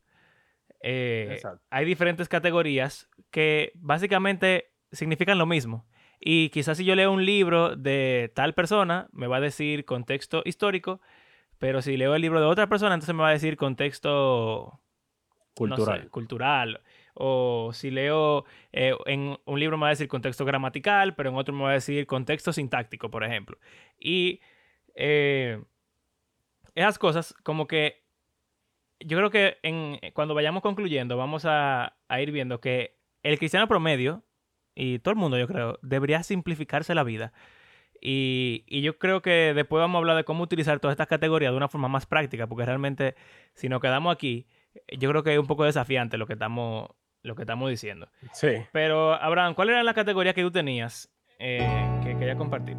[0.80, 5.86] Eh, hay diferentes categorías que básicamente significan lo mismo.
[6.20, 10.42] Y quizás si yo leo un libro de tal persona, me va a decir contexto
[10.44, 11.00] histórico,
[11.58, 14.80] pero si leo el libro de otra persona, entonces me va a decir contexto
[15.54, 16.08] cultural.
[16.10, 16.80] cultural.
[17.20, 21.36] O si leo eh, en un libro me va a decir contexto gramatical, pero en
[21.36, 23.58] otro me va a decir contexto sintáctico, por ejemplo.
[23.98, 24.40] Y
[24.94, 25.62] eh,
[26.74, 28.08] esas cosas como que
[29.00, 33.68] yo creo que en, eh, cuando vayamos concluyendo, vamos a, ir viendo que el cristiano
[33.68, 34.24] promedio,
[34.74, 37.32] y todo el mundo yo creo, debería simplificarse la vida.
[38.00, 41.56] Y, yo creo que después vamos a hablar de cómo utilizar todas estas categorías de
[41.56, 43.16] una forma más práctica, porque realmente
[43.54, 44.46] si nos quedamos aquí,
[44.98, 46.90] yo creo que es un poco desafiante lo que estamos,
[47.28, 48.08] lo que estamos diciendo.
[48.32, 48.64] Sí.
[48.72, 52.76] Pero, Abraham, ¿cuál era la categoría que tú tenías eh, que quería compartir?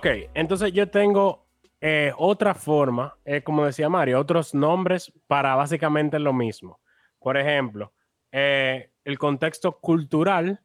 [0.00, 1.46] Ok, entonces yo tengo
[1.78, 6.80] eh, otra forma, eh, como decía Mario, otros nombres para básicamente lo mismo.
[7.18, 7.92] Por ejemplo,
[8.32, 10.62] eh, el contexto cultural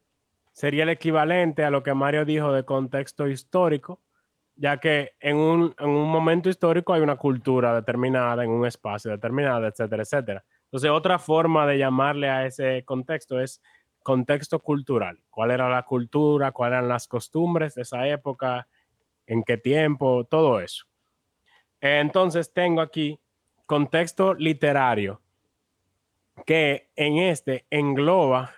[0.52, 4.00] sería el equivalente a lo que Mario dijo de contexto histórico,
[4.54, 9.10] ya que en un, en un momento histórico hay una cultura determinada, en un espacio
[9.10, 10.44] determinado, etcétera, etcétera.
[10.64, 13.60] Entonces, otra forma de llamarle a ese contexto es
[14.02, 15.20] contexto cultural.
[15.28, 16.52] ¿Cuál era la cultura?
[16.52, 18.66] ¿Cuáles eran las costumbres de esa época?
[19.26, 20.84] En qué tiempo, todo eso.
[21.80, 23.20] Entonces tengo aquí
[23.66, 25.20] contexto literario,
[26.44, 28.54] que en este engloba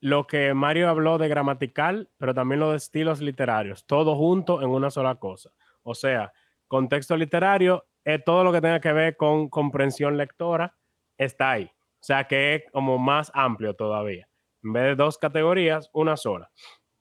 [0.00, 4.70] lo que Mario habló de gramatical, pero también lo de estilos literarios, todo junto en
[4.70, 5.50] una sola cosa.
[5.82, 6.32] O sea,
[6.68, 10.76] contexto literario es todo lo que tenga que ver con comprensión lectora,
[11.16, 11.64] está ahí.
[11.64, 14.28] O sea que es como más amplio todavía.
[14.62, 16.50] En vez de dos categorías, una sola.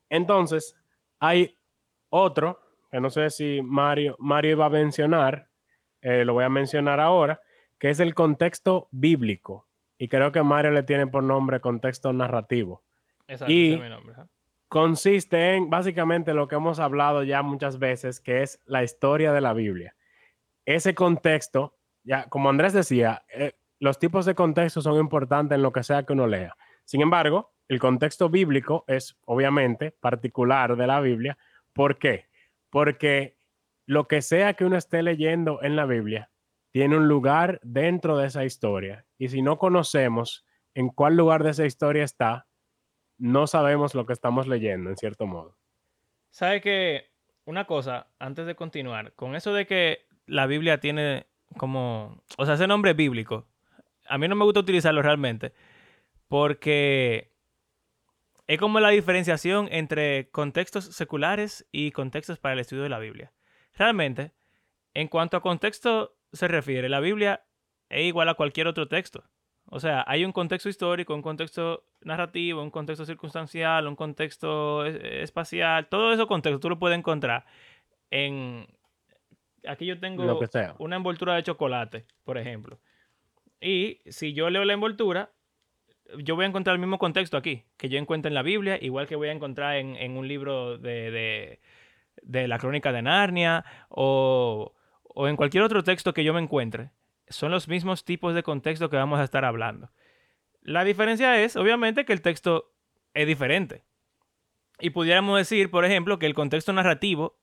[0.10, 0.76] Entonces,
[1.20, 1.58] hay
[2.10, 5.50] otro que no sé si Mario, Mario iba a mencionar,
[6.02, 7.42] eh, lo voy a mencionar ahora,
[7.78, 9.68] que es el contexto bíblico.
[9.98, 12.84] Y creo que Mario le tiene por nombre contexto narrativo.
[13.28, 14.14] Exacto, y mi nombre,
[14.68, 19.42] consiste en básicamente lo que hemos hablado ya muchas veces, que es la historia de
[19.42, 19.96] la Biblia.
[20.66, 25.72] Ese contexto, ya como Andrés decía, eh, los tipos de contexto son importantes en lo
[25.72, 26.56] que sea que uno lea.
[26.84, 31.38] Sin embargo, el contexto bíblico es obviamente particular de la Biblia.
[31.74, 32.27] ¿Por qué?
[32.70, 33.38] Porque
[33.86, 36.32] lo que sea que uno esté leyendo en la Biblia
[36.72, 39.06] tiene un lugar dentro de esa historia.
[39.18, 42.48] Y si no conocemos en cuál lugar de esa historia está,
[43.18, 45.58] no sabemos lo que estamos leyendo, en cierto modo.
[46.30, 47.10] ¿Sabe que
[47.46, 51.28] una cosa, antes de continuar, con eso de que la Biblia tiene
[51.58, 53.48] como, o sea, ese nombre bíblico,
[54.06, 55.54] a mí no me gusta utilizarlo realmente,
[56.28, 57.32] porque
[58.48, 63.34] es como la diferenciación entre contextos seculares y contextos para el estudio de la Biblia.
[63.74, 64.32] Realmente,
[64.94, 67.46] en cuanto a contexto se refiere, la Biblia
[67.90, 69.24] es igual a cualquier otro texto.
[69.70, 75.90] O sea, hay un contexto histórico, un contexto narrativo, un contexto circunstancial, un contexto espacial,
[75.90, 77.46] todo esos contextos tú lo puedes encontrar
[78.10, 78.66] en...
[79.68, 80.40] Aquí yo tengo
[80.80, 82.80] una envoltura de chocolate, por ejemplo.
[83.60, 85.34] Y si yo leo la envoltura,
[86.20, 89.08] yo voy a encontrar el mismo contexto aquí, que yo encuentro en la Biblia, igual
[89.08, 91.60] que voy a encontrar en, un libro de,
[92.22, 96.92] de, la crónica de Narnia o, o en cualquier otro texto que yo me encuentre
[97.30, 99.92] son los mismos tipos de contexto que vamos a estar hablando.
[100.62, 102.74] La diferencia es, obviamente, que el texto
[103.14, 103.84] es diferente.
[104.80, 107.40] Y pudiéramos decir, por ejemplo, que el contexto narrativo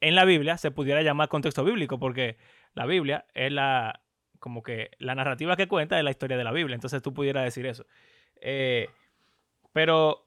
[0.00, 2.38] en la Biblia se pudiera llamar contexto bíblico, porque
[2.74, 4.02] la Biblia es la,
[4.40, 6.74] como que la narrativa que cuenta es la historia de la Biblia.
[6.74, 7.86] Entonces tú pudieras decir eso.
[8.40, 8.88] Eh,
[9.72, 10.26] pero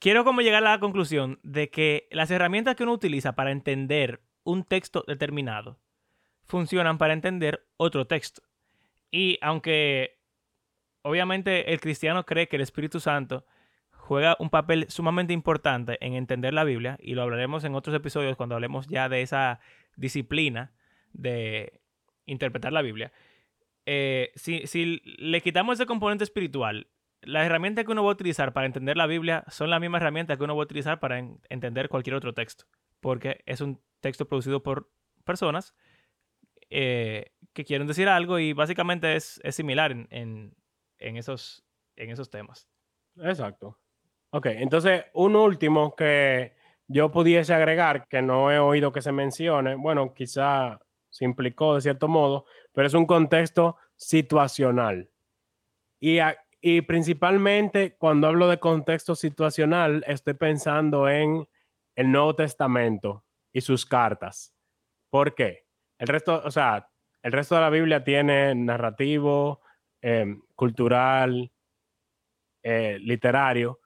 [0.00, 4.20] quiero como llegar a la conclusión de que las herramientas que uno utiliza para entender
[4.42, 5.78] un texto determinado
[6.44, 8.42] funcionan para entender otro texto.
[9.10, 10.18] Y aunque
[11.02, 13.44] obviamente el cristiano cree que el Espíritu Santo
[13.90, 18.36] juega un papel sumamente importante en entender la Biblia, y lo hablaremos en otros episodios
[18.36, 19.60] cuando hablemos ya de esa
[19.96, 20.72] disciplina
[21.12, 21.80] de
[22.28, 23.12] interpretar la Biblia,
[23.86, 26.88] eh, si, si, le quitamos ese componente espiritual,
[27.22, 30.38] las herramientas que uno va a utilizar para entender la Biblia son las mismas herramientas
[30.38, 32.66] que uno va a utilizar para entender cualquier otro texto,
[33.00, 34.90] porque es un texto producido por
[35.24, 35.74] personas
[36.70, 40.54] eh, que quieren decir algo y básicamente es, similar en,
[40.98, 41.64] esos,
[41.96, 42.68] en esos temas.
[43.16, 43.78] Exacto.
[44.30, 46.52] Ok, entonces un último que
[46.86, 50.78] yo pudiese agregar, que no he oído que se mencione, bueno, quizá
[51.10, 55.10] se implicó de cierto modo, pero es un contexto situacional.
[56.00, 56.18] Y,
[56.60, 61.48] y principalmente cuando hablo de contexto situacional, estoy pensando en
[61.96, 64.54] el Nuevo Testamento y sus cartas.
[65.10, 65.66] ¿Por qué?
[65.98, 66.90] El resto, o sea,
[67.22, 69.60] el resto de la Biblia tiene narrativo,
[70.00, 71.50] em, cultural,
[72.62, 73.80] eh, literario,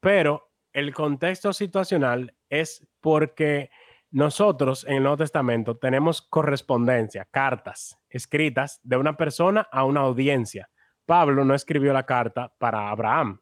[0.00, 3.70] pero el contexto situacional es porque
[4.10, 10.70] nosotros en el Nuevo Testamento tenemos correspondencia, cartas escritas de una persona a una audiencia.
[11.04, 13.40] Pablo no escribió la carta para Abraham.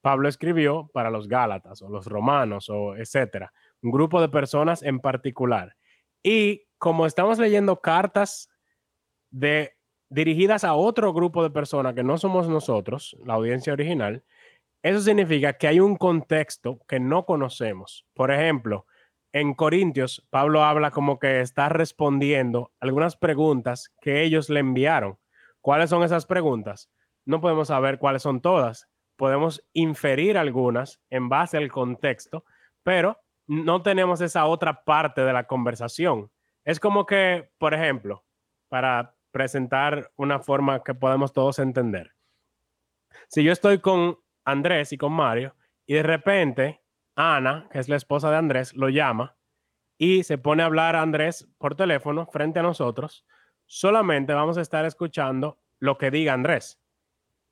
[0.00, 5.00] Pablo escribió para los Gálatas o los romanos o etcétera, un grupo de personas en
[5.00, 5.76] particular.
[6.22, 8.48] Y como estamos leyendo cartas
[9.30, 14.24] dirigidas a otro grupo de personas que no somos nosotros, la audiencia original,
[14.82, 18.06] eso significa que hay un contexto que no conocemos.
[18.14, 18.86] Por ejemplo,
[19.40, 25.18] en Corintios, Pablo habla como que está respondiendo algunas preguntas que ellos le enviaron.
[25.60, 26.90] ¿Cuáles son esas preguntas?
[27.24, 28.88] No podemos saber cuáles son todas.
[29.16, 32.44] Podemos inferir algunas en base al contexto,
[32.82, 36.32] pero no tenemos esa otra parte de la conversación.
[36.64, 38.24] Es como que, por ejemplo,
[38.68, 42.12] para presentar una forma que podemos todos entender.
[43.28, 45.54] Si yo estoy con Andrés y con Mario
[45.86, 46.80] y de repente
[47.18, 49.36] Ana, que es la esposa de Andrés, lo llama
[49.98, 53.26] y se pone a hablar a Andrés por teléfono frente a nosotros,
[53.66, 56.80] solamente vamos a estar escuchando lo que diga Andrés.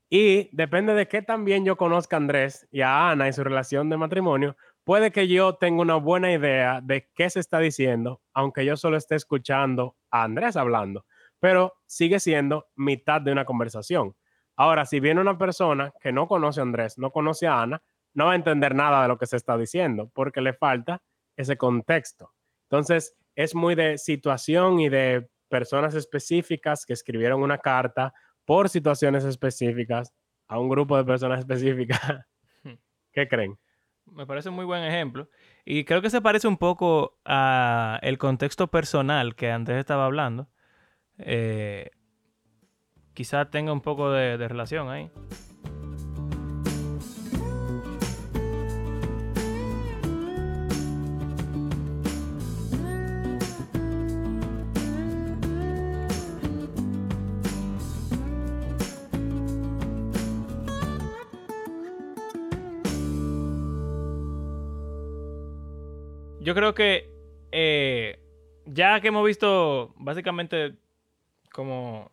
[0.08, 3.90] Y depende de qué también yo conozca a Andrés y a Ana y su relación
[3.90, 8.64] de matrimonio, puede que yo tenga una buena idea de qué se está diciendo, aunque
[8.64, 11.06] yo solo esté escuchando a Andrés hablando,
[11.40, 14.14] pero sigue siendo mitad de una conversación.
[14.54, 17.82] Ahora, si viene una persona que no conoce a Andrés, no conoce a Ana,
[18.16, 21.02] no va a entender nada de lo que se está diciendo porque le falta
[21.36, 22.32] ese contexto.
[22.62, 28.14] Entonces, es muy de situación y de personas específicas que escribieron una carta
[28.46, 30.14] por situaciones específicas
[30.48, 32.00] a un grupo de personas específicas.
[33.12, 33.58] ¿Qué creen?
[34.06, 35.28] Me parece un muy buen ejemplo.
[35.66, 40.48] Y creo que se parece un poco a el contexto personal que Andrés estaba hablando.
[41.18, 41.90] Eh,
[43.12, 45.10] quizá tenga un poco de relación ahí.
[66.46, 67.10] Yo creo que
[67.50, 68.20] eh,
[68.66, 70.76] ya que hemos visto básicamente
[71.50, 72.12] como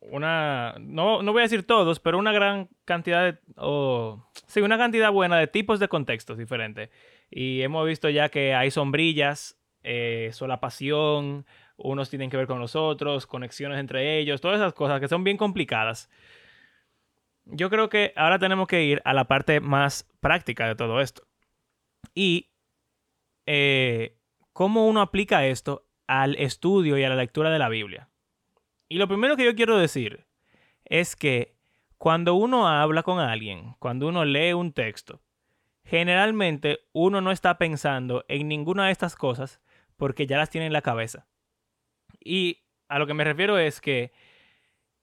[0.00, 4.78] una, no, no voy a decir todos, pero una gran cantidad de, o, sí, una
[4.78, 6.88] cantidad buena de tipos de contextos diferentes.
[7.32, 11.44] Y hemos visto ya que hay sombrillas, eh, solapación,
[11.76, 15.24] unos tienen que ver con los otros, conexiones entre ellos, todas esas cosas que son
[15.24, 16.08] bien complicadas.
[17.44, 21.26] Yo creo que ahora tenemos que ir a la parte más práctica de todo esto.
[22.14, 22.53] Y
[23.46, 24.16] eh,
[24.52, 28.08] cómo uno aplica esto al estudio y a la lectura de la Biblia.
[28.88, 30.26] Y lo primero que yo quiero decir
[30.84, 31.56] es que
[31.98, 35.22] cuando uno habla con alguien, cuando uno lee un texto,
[35.84, 39.60] generalmente uno no está pensando en ninguna de estas cosas
[39.96, 41.26] porque ya las tiene en la cabeza.
[42.22, 44.12] Y a lo que me refiero es que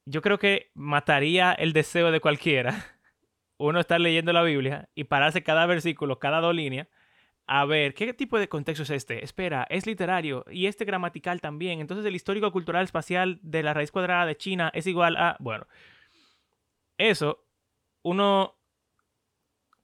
[0.05, 2.85] yo creo que mataría el deseo de cualquiera
[3.57, 6.87] uno estar leyendo la Biblia y pararse cada versículo, cada dos líneas,
[7.47, 9.23] a ver qué tipo de contexto es este.
[9.23, 11.79] Espera, es literario y este gramatical también.
[11.79, 15.35] Entonces el histórico cultural espacial de la raíz cuadrada de China es igual a...
[15.39, 15.67] Bueno,
[16.97, 17.43] eso,
[18.03, 18.55] uno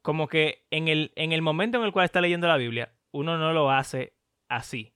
[0.02, 3.38] como que en el, en el momento en el cual está leyendo la Biblia, uno
[3.38, 4.14] no lo hace
[4.48, 4.94] así.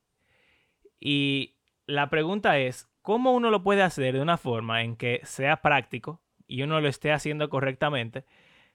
[0.99, 1.55] Y
[1.85, 6.21] la pregunta es, ¿cómo uno lo puede hacer de una forma en que sea práctico
[6.47, 8.23] y uno lo esté haciendo correctamente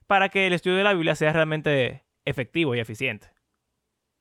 [0.06, 3.35] para que el estudio de la Biblia sea realmente efectivo y eficiente?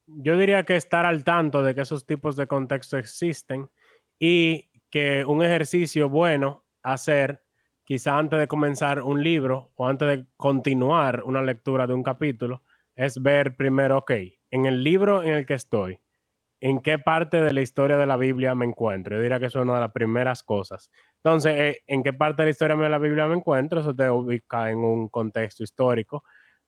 [0.08, 3.70] Yo diría que estar al tanto de que esos tipos de contextos existen
[4.20, 7.42] y que un ejercicio bueno hacer
[7.84, 12.64] quizá antes de comenzar un libro o antes de continuar una lectura de un capítulo
[12.96, 14.12] es ver primero, ok,
[14.52, 16.00] en el libro en el que estoy,
[16.62, 19.16] en qué parte de la historia de la Biblia me encuentro.
[19.16, 20.90] Yo diría que eso es una de las primeras cosas.
[21.18, 23.82] Entonces, eh, ¿en qué parte de la historia de la Biblia me encuentro?
[23.82, 26.24] Eso te ubica en un contexto histórico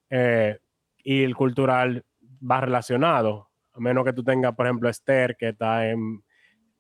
[0.09, 0.59] eh,
[0.97, 2.03] y el cultural
[2.39, 6.23] va relacionado, a menos que tú tengas, por ejemplo, Esther, que está en,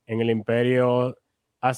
[0.05, 1.17] el imperio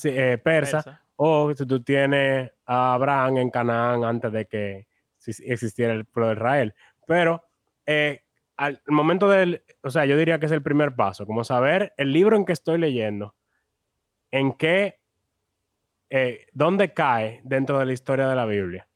[0.04, 4.88] eh, persa, o si tú tienes a Abraham en Canaán antes de que
[5.26, 6.76] existiera el pueblo de Israel.
[7.06, 7.44] Pero
[8.60, 12.12] al momento del, o sea, yo diría que es el primer paso, como saber el
[12.12, 13.36] libro en que estoy leyendo,
[14.32, 15.00] en qué,
[16.10, 18.88] eh, dónde cae dentro de la historia de la Biblia.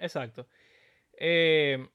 [0.00, 0.48] Exacto.
[1.12, 1.88] Eh,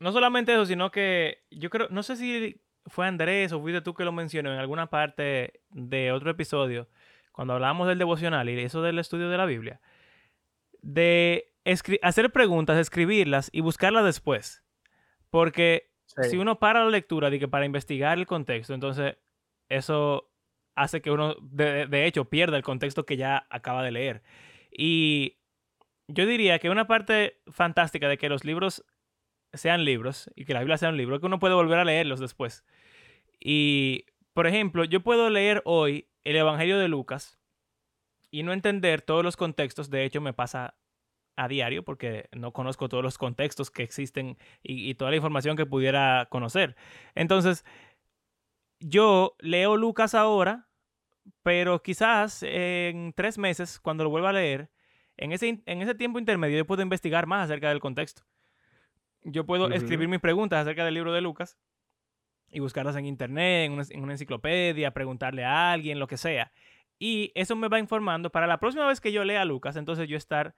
[0.00, 3.94] no solamente eso, sino que yo creo, no sé si fue Andrés o fuiste tú
[3.94, 6.88] que lo mencionó en alguna parte de otro episodio,
[7.32, 9.80] cuando hablábamos del devocional y eso del estudio de la Biblia,
[10.82, 11.52] de
[12.02, 14.62] hacer preguntas, escribirlas y buscarlas después.
[15.30, 15.90] Porque
[16.22, 19.16] si uno para la lectura de que para investigar el contexto, entonces
[19.68, 20.30] eso
[20.74, 24.22] hace que uno, de, hecho, pierda el contexto que ya acaba de leer.
[24.70, 25.38] Y
[26.06, 28.84] yo diría que una parte fantástica de que los libros
[29.52, 32.20] sean libros y que la Biblia sea un libro que uno puede volver a leerlos
[32.20, 32.64] después.
[33.40, 37.38] Y, por ejemplo, yo puedo leer hoy el Evangelio de Lucas
[38.30, 39.90] y no entender todos los contextos.
[39.90, 40.74] De hecho, me pasa
[41.36, 45.66] a diario porque no conozco todos los contextos que existen y, toda la información que
[45.66, 46.76] pudiera conocer.
[47.14, 47.64] Entonces,
[48.80, 50.68] yo leo Lucas ahora,
[51.42, 54.70] pero quizás en tres meses, cuando lo vuelva a leer,
[55.16, 58.22] en ese, en ese tiempo intermedio yo puedo investigar más acerca del contexto.
[59.30, 61.58] Yo puedo escribir mis preguntas acerca del libro de Lucas
[62.50, 66.52] y buscarlas en internet, en una, en una enciclopedia, preguntarle a alguien, lo que sea.
[66.98, 70.16] Y eso me va informando para la próxima vez que yo lea Lucas, entonces yo
[70.16, 70.54] estar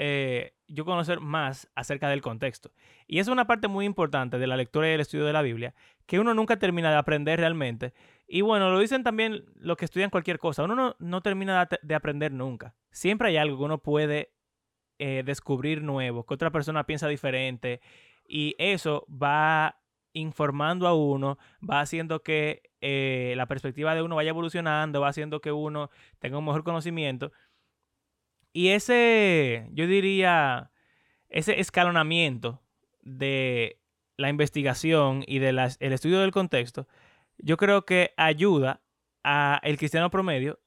[0.00, 2.70] eh, yo conocer más acerca del contexto.
[3.08, 5.74] Y es una parte muy importante de la lectura y el estudio de la Biblia,
[6.06, 7.94] que uno nunca termina de aprender realmente.
[8.28, 12.32] Y bueno, lo dicen también los que estudian cualquier cosa, uno no, termina de aprender
[12.32, 12.76] nunca.
[12.92, 14.30] Siempre hay algo que uno puede
[14.98, 17.80] eh, descubrir nuevo, que otra persona piensa diferente,
[18.26, 19.80] y eso va
[20.12, 21.38] informando a uno,
[21.68, 26.38] va haciendo que eh, la perspectiva de uno vaya evolucionando, va haciendo que uno tenga
[26.38, 27.32] un mejor conocimiento.
[28.52, 30.70] Y ese, yo diría,
[31.28, 32.62] ese escalonamiento
[33.02, 33.80] de
[34.16, 36.88] la investigación y del estudio del contexto,
[37.38, 38.82] yo creo que ayuda
[39.22, 40.58] a el cristiano promedio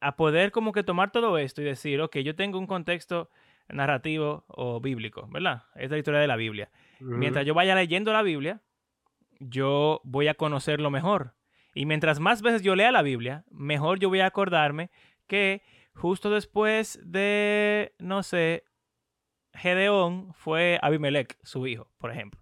[0.00, 3.30] a poder como que tomar todo esto y decir, ok, yo tengo un contexto
[3.68, 5.64] narrativo o bíblico, ¿verdad?
[5.74, 6.70] Es la historia de la Biblia.
[7.00, 8.60] Mientras yo vaya leyendo la Biblia,
[9.38, 11.34] yo voy a conocerlo mejor.
[11.74, 14.90] Y mientras más veces yo lea la Biblia, mejor yo voy a acordarme
[15.26, 15.62] que
[15.94, 18.64] justo después de, no sé,
[19.54, 22.40] Gedeón fue Abimelech, su hijo, por ejemplo.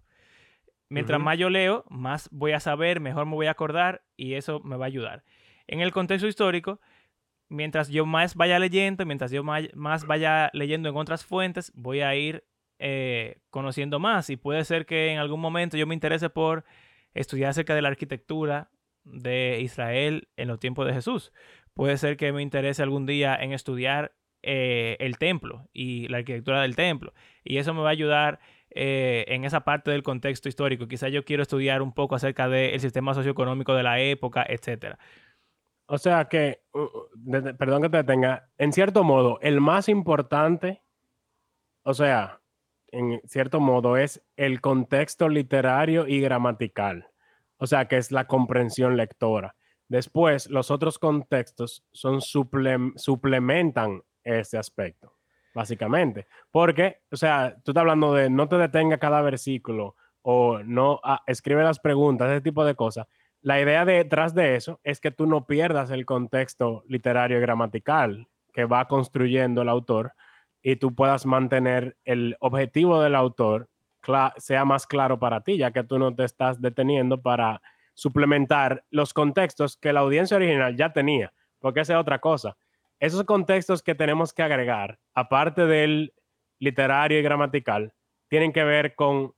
[0.89, 4.61] Mientras más yo leo, más voy a saber, mejor me voy a acordar y eso
[4.61, 5.23] me va a ayudar.
[5.67, 6.79] En el contexto histórico,
[7.49, 12.15] mientras yo más vaya leyendo, mientras yo más vaya leyendo en otras fuentes, voy a
[12.15, 12.43] ir
[12.79, 16.63] eh, conociendo más y puede ser que en algún momento yo me interese por
[17.13, 18.69] estudiar acerca de la arquitectura
[19.03, 21.31] de Israel en los tiempos de Jesús
[21.77, 26.63] puede ser que me interese algún día en estudiar eh, el templo y la arquitectura
[26.63, 27.13] del templo.
[27.43, 28.39] Y eso me va a ayudar
[28.71, 30.87] eh, en esa parte del contexto histórico.
[30.87, 34.97] Quizá yo quiero estudiar un poco acerca del sistema socioeconómico de la época, etcétera.
[35.87, 36.61] O sea que,
[37.57, 40.83] perdón que te detenga, en cierto modo, el más importante,
[41.83, 42.41] o sea,
[42.91, 47.07] en cierto modo, es el contexto literario y gramatical.
[47.57, 49.55] O sea, que es la comprensión lectora.
[49.87, 55.13] Después, los otros contextos son suplementan ese aspecto,
[55.55, 56.27] básicamente.
[56.51, 61.23] Porque, o sea, tú estás hablando de no te detenga cada versículo o no ah,
[61.25, 63.07] escribe las preguntas, ese tipo de cosas
[63.47, 68.27] la idea detrás de eso es que tú no pierdas el contexto literario y gramatical
[68.51, 70.11] que va construyendo el autor
[70.61, 73.69] y tú puedas mantener el objetivo del autor
[74.35, 77.61] sea más claro para ti, ya que tú no te estás deteniendo para
[77.93, 82.57] suplementar los contextos que la audiencia original ya tenía, porque esa es otra cosa.
[82.99, 86.13] Esos contextos que tenemos que agregar, aparte del
[86.59, 87.93] literario y gramatical,
[88.27, 89.31] tienen que ver con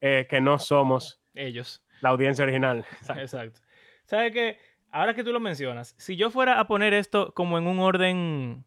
[0.00, 2.84] eh, que no somos ellos la audiencia original.
[3.16, 3.60] Exacto.
[4.04, 4.58] ¿Sabes qué?
[4.92, 8.64] Ahora que tú lo mencionas, si yo fuera a poner esto como en un orden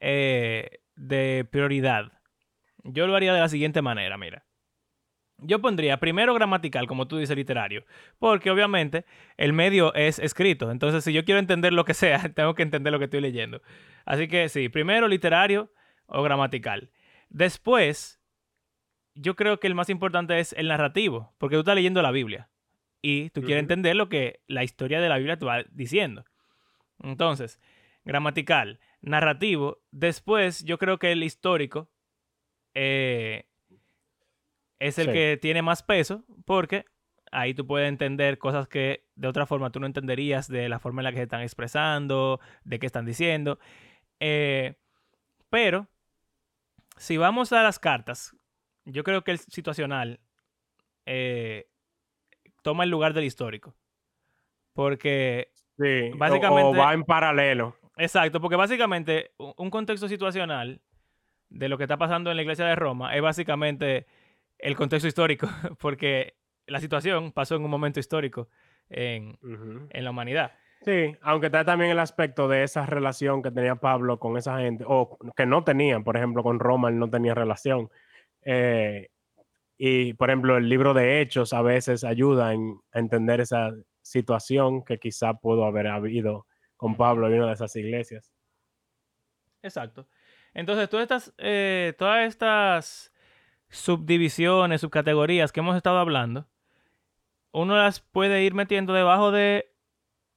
[0.00, 2.12] eh, de prioridad,
[2.84, 4.46] yo lo haría de la siguiente manera, mira.
[5.44, 7.84] Yo pondría primero gramatical, como tú dices, literario,
[8.18, 9.04] porque obviamente
[9.36, 10.70] el medio es escrito.
[10.70, 13.60] Entonces, si yo quiero entender lo que sea, tengo que entender lo que estoy leyendo.
[14.06, 15.72] Así que sí, primero literario
[16.06, 16.90] o gramatical.
[17.28, 18.20] Después,
[19.14, 22.48] yo creo que el más importante es el narrativo, porque tú estás leyendo la Biblia
[23.02, 26.24] y tú quieres entender lo que la historia de la Biblia te va diciendo.
[27.02, 27.60] Entonces,
[28.04, 31.90] gramatical, narrativo, después yo creo que el histórico
[32.74, 33.48] eh,
[34.78, 36.84] es el que tiene más peso porque
[37.32, 41.00] ahí tú puedes entender cosas que de otra forma tú no entenderías de la forma
[41.00, 43.58] en la que se están expresando, de qué están diciendo.
[44.20, 44.76] Eh,
[45.50, 45.88] pero,
[46.96, 48.36] si vamos a las cartas,
[48.84, 50.20] yo creo que el situacional
[51.06, 51.71] eh,
[52.62, 53.74] toma el lugar del histórico.
[54.72, 56.78] Porque sí, básicamente...
[56.78, 57.76] O, va en paralelo.
[57.96, 60.80] Exacto, porque básicamente un contexto situacional
[61.50, 64.06] de lo que está pasando en la iglesia de Roma es básicamente
[64.58, 65.48] el contexto histórico,
[65.78, 66.36] porque
[66.66, 68.48] la situación pasó en un momento histórico
[68.88, 69.38] en,
[69.90, 70.52] en la humanidad.
[70.84, 74.84] Sí, aunque está también el aspecto de esa relación que tenía Pablo con esa gente,
[74.86, 77.90] o que no tenían, por ejemplo, con Roma él no tenía relación.
[78.42, 79.10] Eh,
[79.84, 85.00] y, por ejemplo, el libro de Hechos a veces ayuda a entender esa situación que
[85.00, 88.32] quizá pudo haber habido con Pablo en una de esas iglesias.
[89.60, 90.06] Exacto.
[90.54, 93.12] Entonces, todas estas, eh, todas estas
[93.70, 96.46] subdivisiones, subcategorías que hemos estado hablando,
[97.50, 99.74] uno las puede ir metiendo debajo de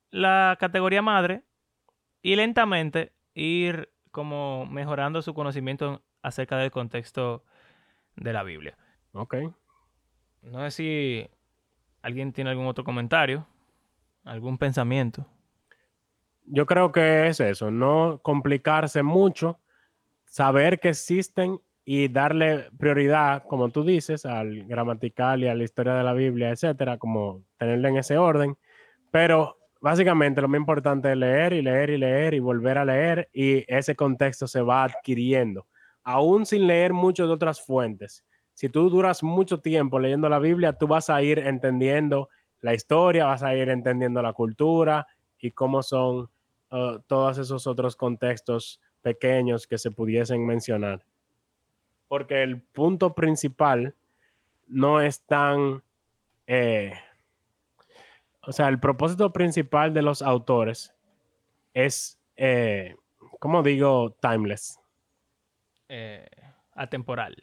[0.10, 1.44] la categoría madre
[2.24, 7.46] y lentamente ir como mejorando su conocimiento acerca del contexto
[8.16, 8.76] de la Biblia.
[9.16, 9.36] Ok.
[10.42, 11.30] No sé si
[12.02, 13.48] alguien tiene algún otro comentario,
[14.26, 15.26] algún pensamiento.
[16.44, 19.58] Yo creo que es eso, no complicarse mucho,
[20.26, 25.94] saber que existen y darle prioridad, como tú dices, al gramatical y a la historia
[25.94, 28.58] de la Biblia, etcétera, como tenerla en ese orden.
[29.12, 33.30] Pero básicamente lo más importante es leer y leer y leer y volver a leer
[33.32, 35.68] y ese contexto se va adquiriendo,
[36.04, 40.74] aún sin leer mucho de otras fuentes si tú duras mucho tiempo leyendo la Biblia,
[40.74, 42.30] tú vas a ir entendiendo
[42.62, 46.30] la historia, vas a ir entendiendo la cultura y cómo son
[46.72, 51.06] uh, todos esos otros contextos pequeños que se pudiesen mencionar.
[52.08, 53.94] Porque el punto principal
[54.68, 55.84] no es tan...
[56.48, 56.94] Eh,
[58.42, 60.94] o sea, el propósito principal de los autores
[61.74, 62.96] es, eh,
[63.40, 64.80] ¿cómo digo, timeless?
[65.90, 66.26] Eh,
[66.74, 67.36] atemporal.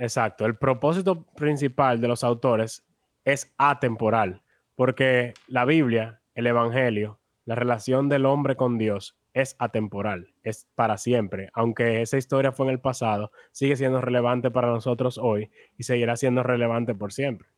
[0.00, 0.46] Exacto.
[0.46, 2.86] El propósito principal de los autores
[3.22, 4.42] es atemporal,
[4.74, 10.96] porque la Biblia, el Evangelio, la relación del hombre con Dios es atemporal, es para
[10.96, 11.50] siempre.
[11.52, 16.16] Aunque esa historia fue en el pasado, sigue siendo relevante para nosotros hoy y seguirá
[16.16, 17.48] siendo relevante por siempre.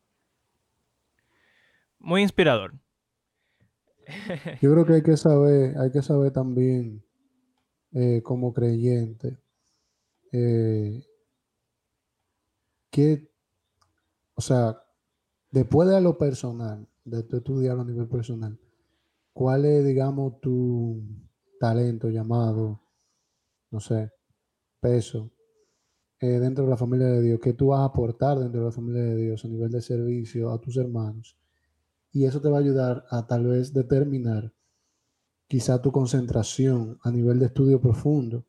[2.00, 2.74] Muy inspirador.
[4.60, 7.04] Yo creo que hay que saber, hay que saber también
[7.92, 9.38] eh, como creyente
[10.32, 11.04] eh,
[12.92, 13.32] ¿qué,
[14.34, 14.80] o sea,
[15.50, 18.60] después de lo personal, de tu estudiarlo a nivel personal,
[19.32, 21.02] cuál es, digamos, tu
[21.58, 22.82] talento llamado,
[23.70, 24.12] no sé,
[24.78, 25.32] peso
[26.20, 28.72] eh, dentro de la familia de Dios, ¿Qué tú vas a aportar dentro de la
[28.72, 31.36] familia de Dios a nivel de servicio a tus hermanos?
[32.12, 34.52] Y eso te va a ayudar a tal vez determinar
[35.48, 38.46] quizá tu concentración a nivel de estudio profundo,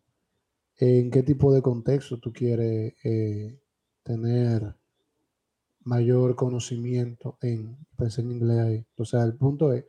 [0.77, 3.62] en qué tipo de contexto tú quieres eh,
[4.03, 4.75] tener
[5.85, 8.85] mayor conocimiento en, pensé en inglés ahí.
[8.97, 9.85] O sea, el punto es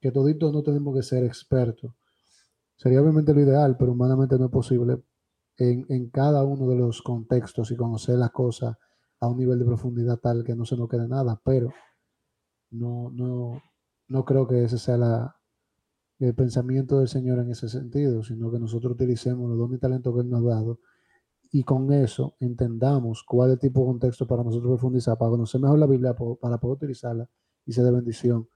[0.00, 1.92] que toditos no tenemos que ser expertos.
[2.76, 5.02] Sería obviamente lo ideal, pero humanamente no es posible
[5.58, 8.76] en, en cada uno de los contextos y conocer las cosas
[9.20, 11.72] a un nivel de profundidad tal que no se nos quede nada, pero
[12.70, 13.62] no, no,
[14.08, 15.34] no creo que ese sea
[16.18, 20.14] el pensamiento del Señor en ese sentido, sino que nosotros utilicemos los dones y talentos
[20.14, 20.80] que Él nos ha dado
[21.52, 25.60] y con eso entendamos cuál es el tipo de contexto para nosotros profundizar, para conocer
[25.60, 27.28] mejor la Biblia, para poder utilizarla
[27.66, 28.48] y ser de bendición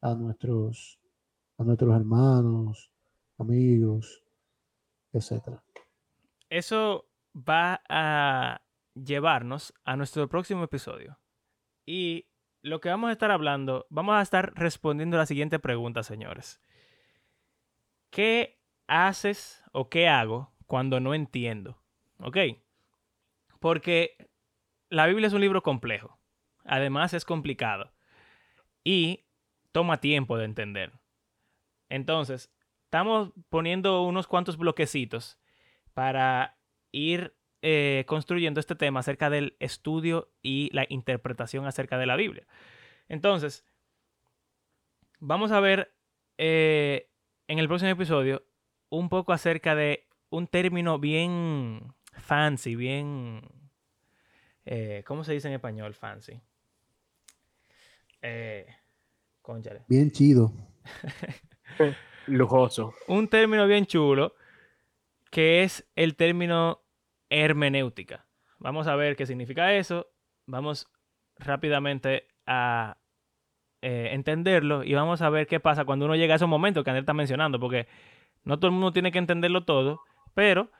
[0.00, 0.98] a nuestros,
[1.58, 2.90] a nuestros hermanos,
[3.38, 4.24] amigos,
[5.12, 5.62] etcétera.
[6.48, 8.62] Eso va a
[8.94, 11.18] llevarnos a nuestro próximo episodio.
[11.84, 12.26] Y
[12.62, 16.60] lo que vamos a estar hablando, vamos a estar respondiendo la siguiente pregunta, señores.
[18.10, 21.79] ¿Qué haces o qué hago cuando no entiendo?
[22.22, 22.36] ¿Ok?
[23.58, 24.16] Porque
[24.88, 26.18] la Biblia es un libro complejo.
[26.64, 27.92] Además es complicado.
[28.84, 29.24] Y
[29.72, 30.92] toma tiempo de entender.
[31.88, 32.50] Entonces,
[32.84, 35.38] estamos poniendo unos cuantos bloquecitos
[35.94, 36.56] para
[36.92, 42.46] ir eh, construyendo este tema acerca del estudio y la interpretación acerca de la Biblia.
[43.08, 43.64] Entonces,
[45.18, 45.94] vamos a ver
[46.38, 47.10] eh,
[47.48, 48.44] en el próximo episodio
[48.88, 53.40] un poco acerca de un término bien fancy, bien...
[54.64, 56.40] Eh, ¿Cómo se dice en español fancy?
[58.22, 58.66] Eh,
[59.88, 60.52] Bien chido.
[62.26, 62.94] Lujoso.
[63.08, 64.34] Un término bien chulo
[65.30, 66.82] que es el término
[67.30, 68.26] hermenéutica.
[68.58, 70.08] Vamos a ver qué significa eso.
[70.46, 70.88] Vamos
[71.36, 72.98] rápidamente a
[73.80, 76.90] eh, entenderlo y vamos a ver qué pasa cuando uno llega a esos momentos que
[76.90, 77.86] Andrés está mencionando, porque
[78.44, 80.00] no todo el mundo tiene que entenderlo todo,
[80.34, 80.70] pero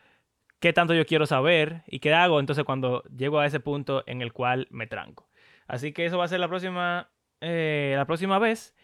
[0.61, 4.23] qué tanto yo quiero saber y qué hago entonces cuando llego a ese punto en
[4.23, 5.29] el cual me tranco.
[5.67, 8.75] Así que eso va a ser la próxima, eh, la próxima vez.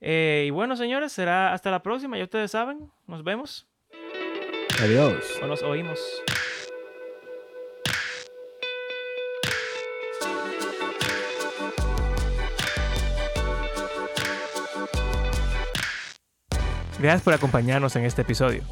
[0.00, 2.18] Eh, y bueno, señores, será hasta la próxima.
[2.18, 3.68] Ya ustedes saben, nos vemos.
[4.82, 5.40] Adiós.
[5.42, 6.00] O nos oímos.
[16.98, 18.62] Gracias por acompañarnos en este episodio.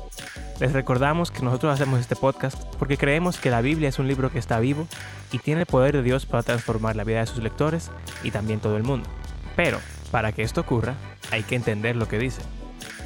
[0.60, 4.30] Les recordamos que nosotros hacemos este podcast porque creemos que la Biblia es un libro
[4.30, 4.86] que está vivo
[5.32, 7.90] y tiene el poder de Dios para transformar la vida de sus lectores
[8.22, 9.08] y también todo el mundo.
[9.56, 9.78] Pero,
[10.10, 10.96] para que esto ocurra,
[11.30, 12.42] hay que entender lo que dice.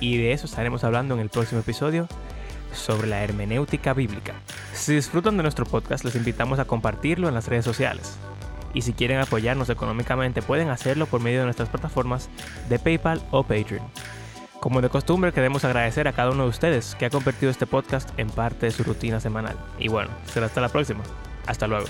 [0.01, 2.09] Y de eso estaremos hablando en el próximo episodio
[2.73, 4.35] sobre la hermenéutica bíblica.
[4.73, 8.17] Si disfrutan de nuestro podcast, les invitamos a compartirlo en las redes sociales.
[8.73, 12.29] Y si quieren apoyarnos económicamente, pueden hacerlo por medio de nuestras plataformas
[12.69, 13.85] de PayPal o Patreon.
[14.61, 18.11] Como de costumbre, queremos agradecer a cada uno de ustedes que ha convertido este podcast
[18.19, 19.57] en parte de su rutina semanal.
[19.79, 21.03] Y bueno, será hasta la próxima.
[21.47, 21.87] Hasta luego.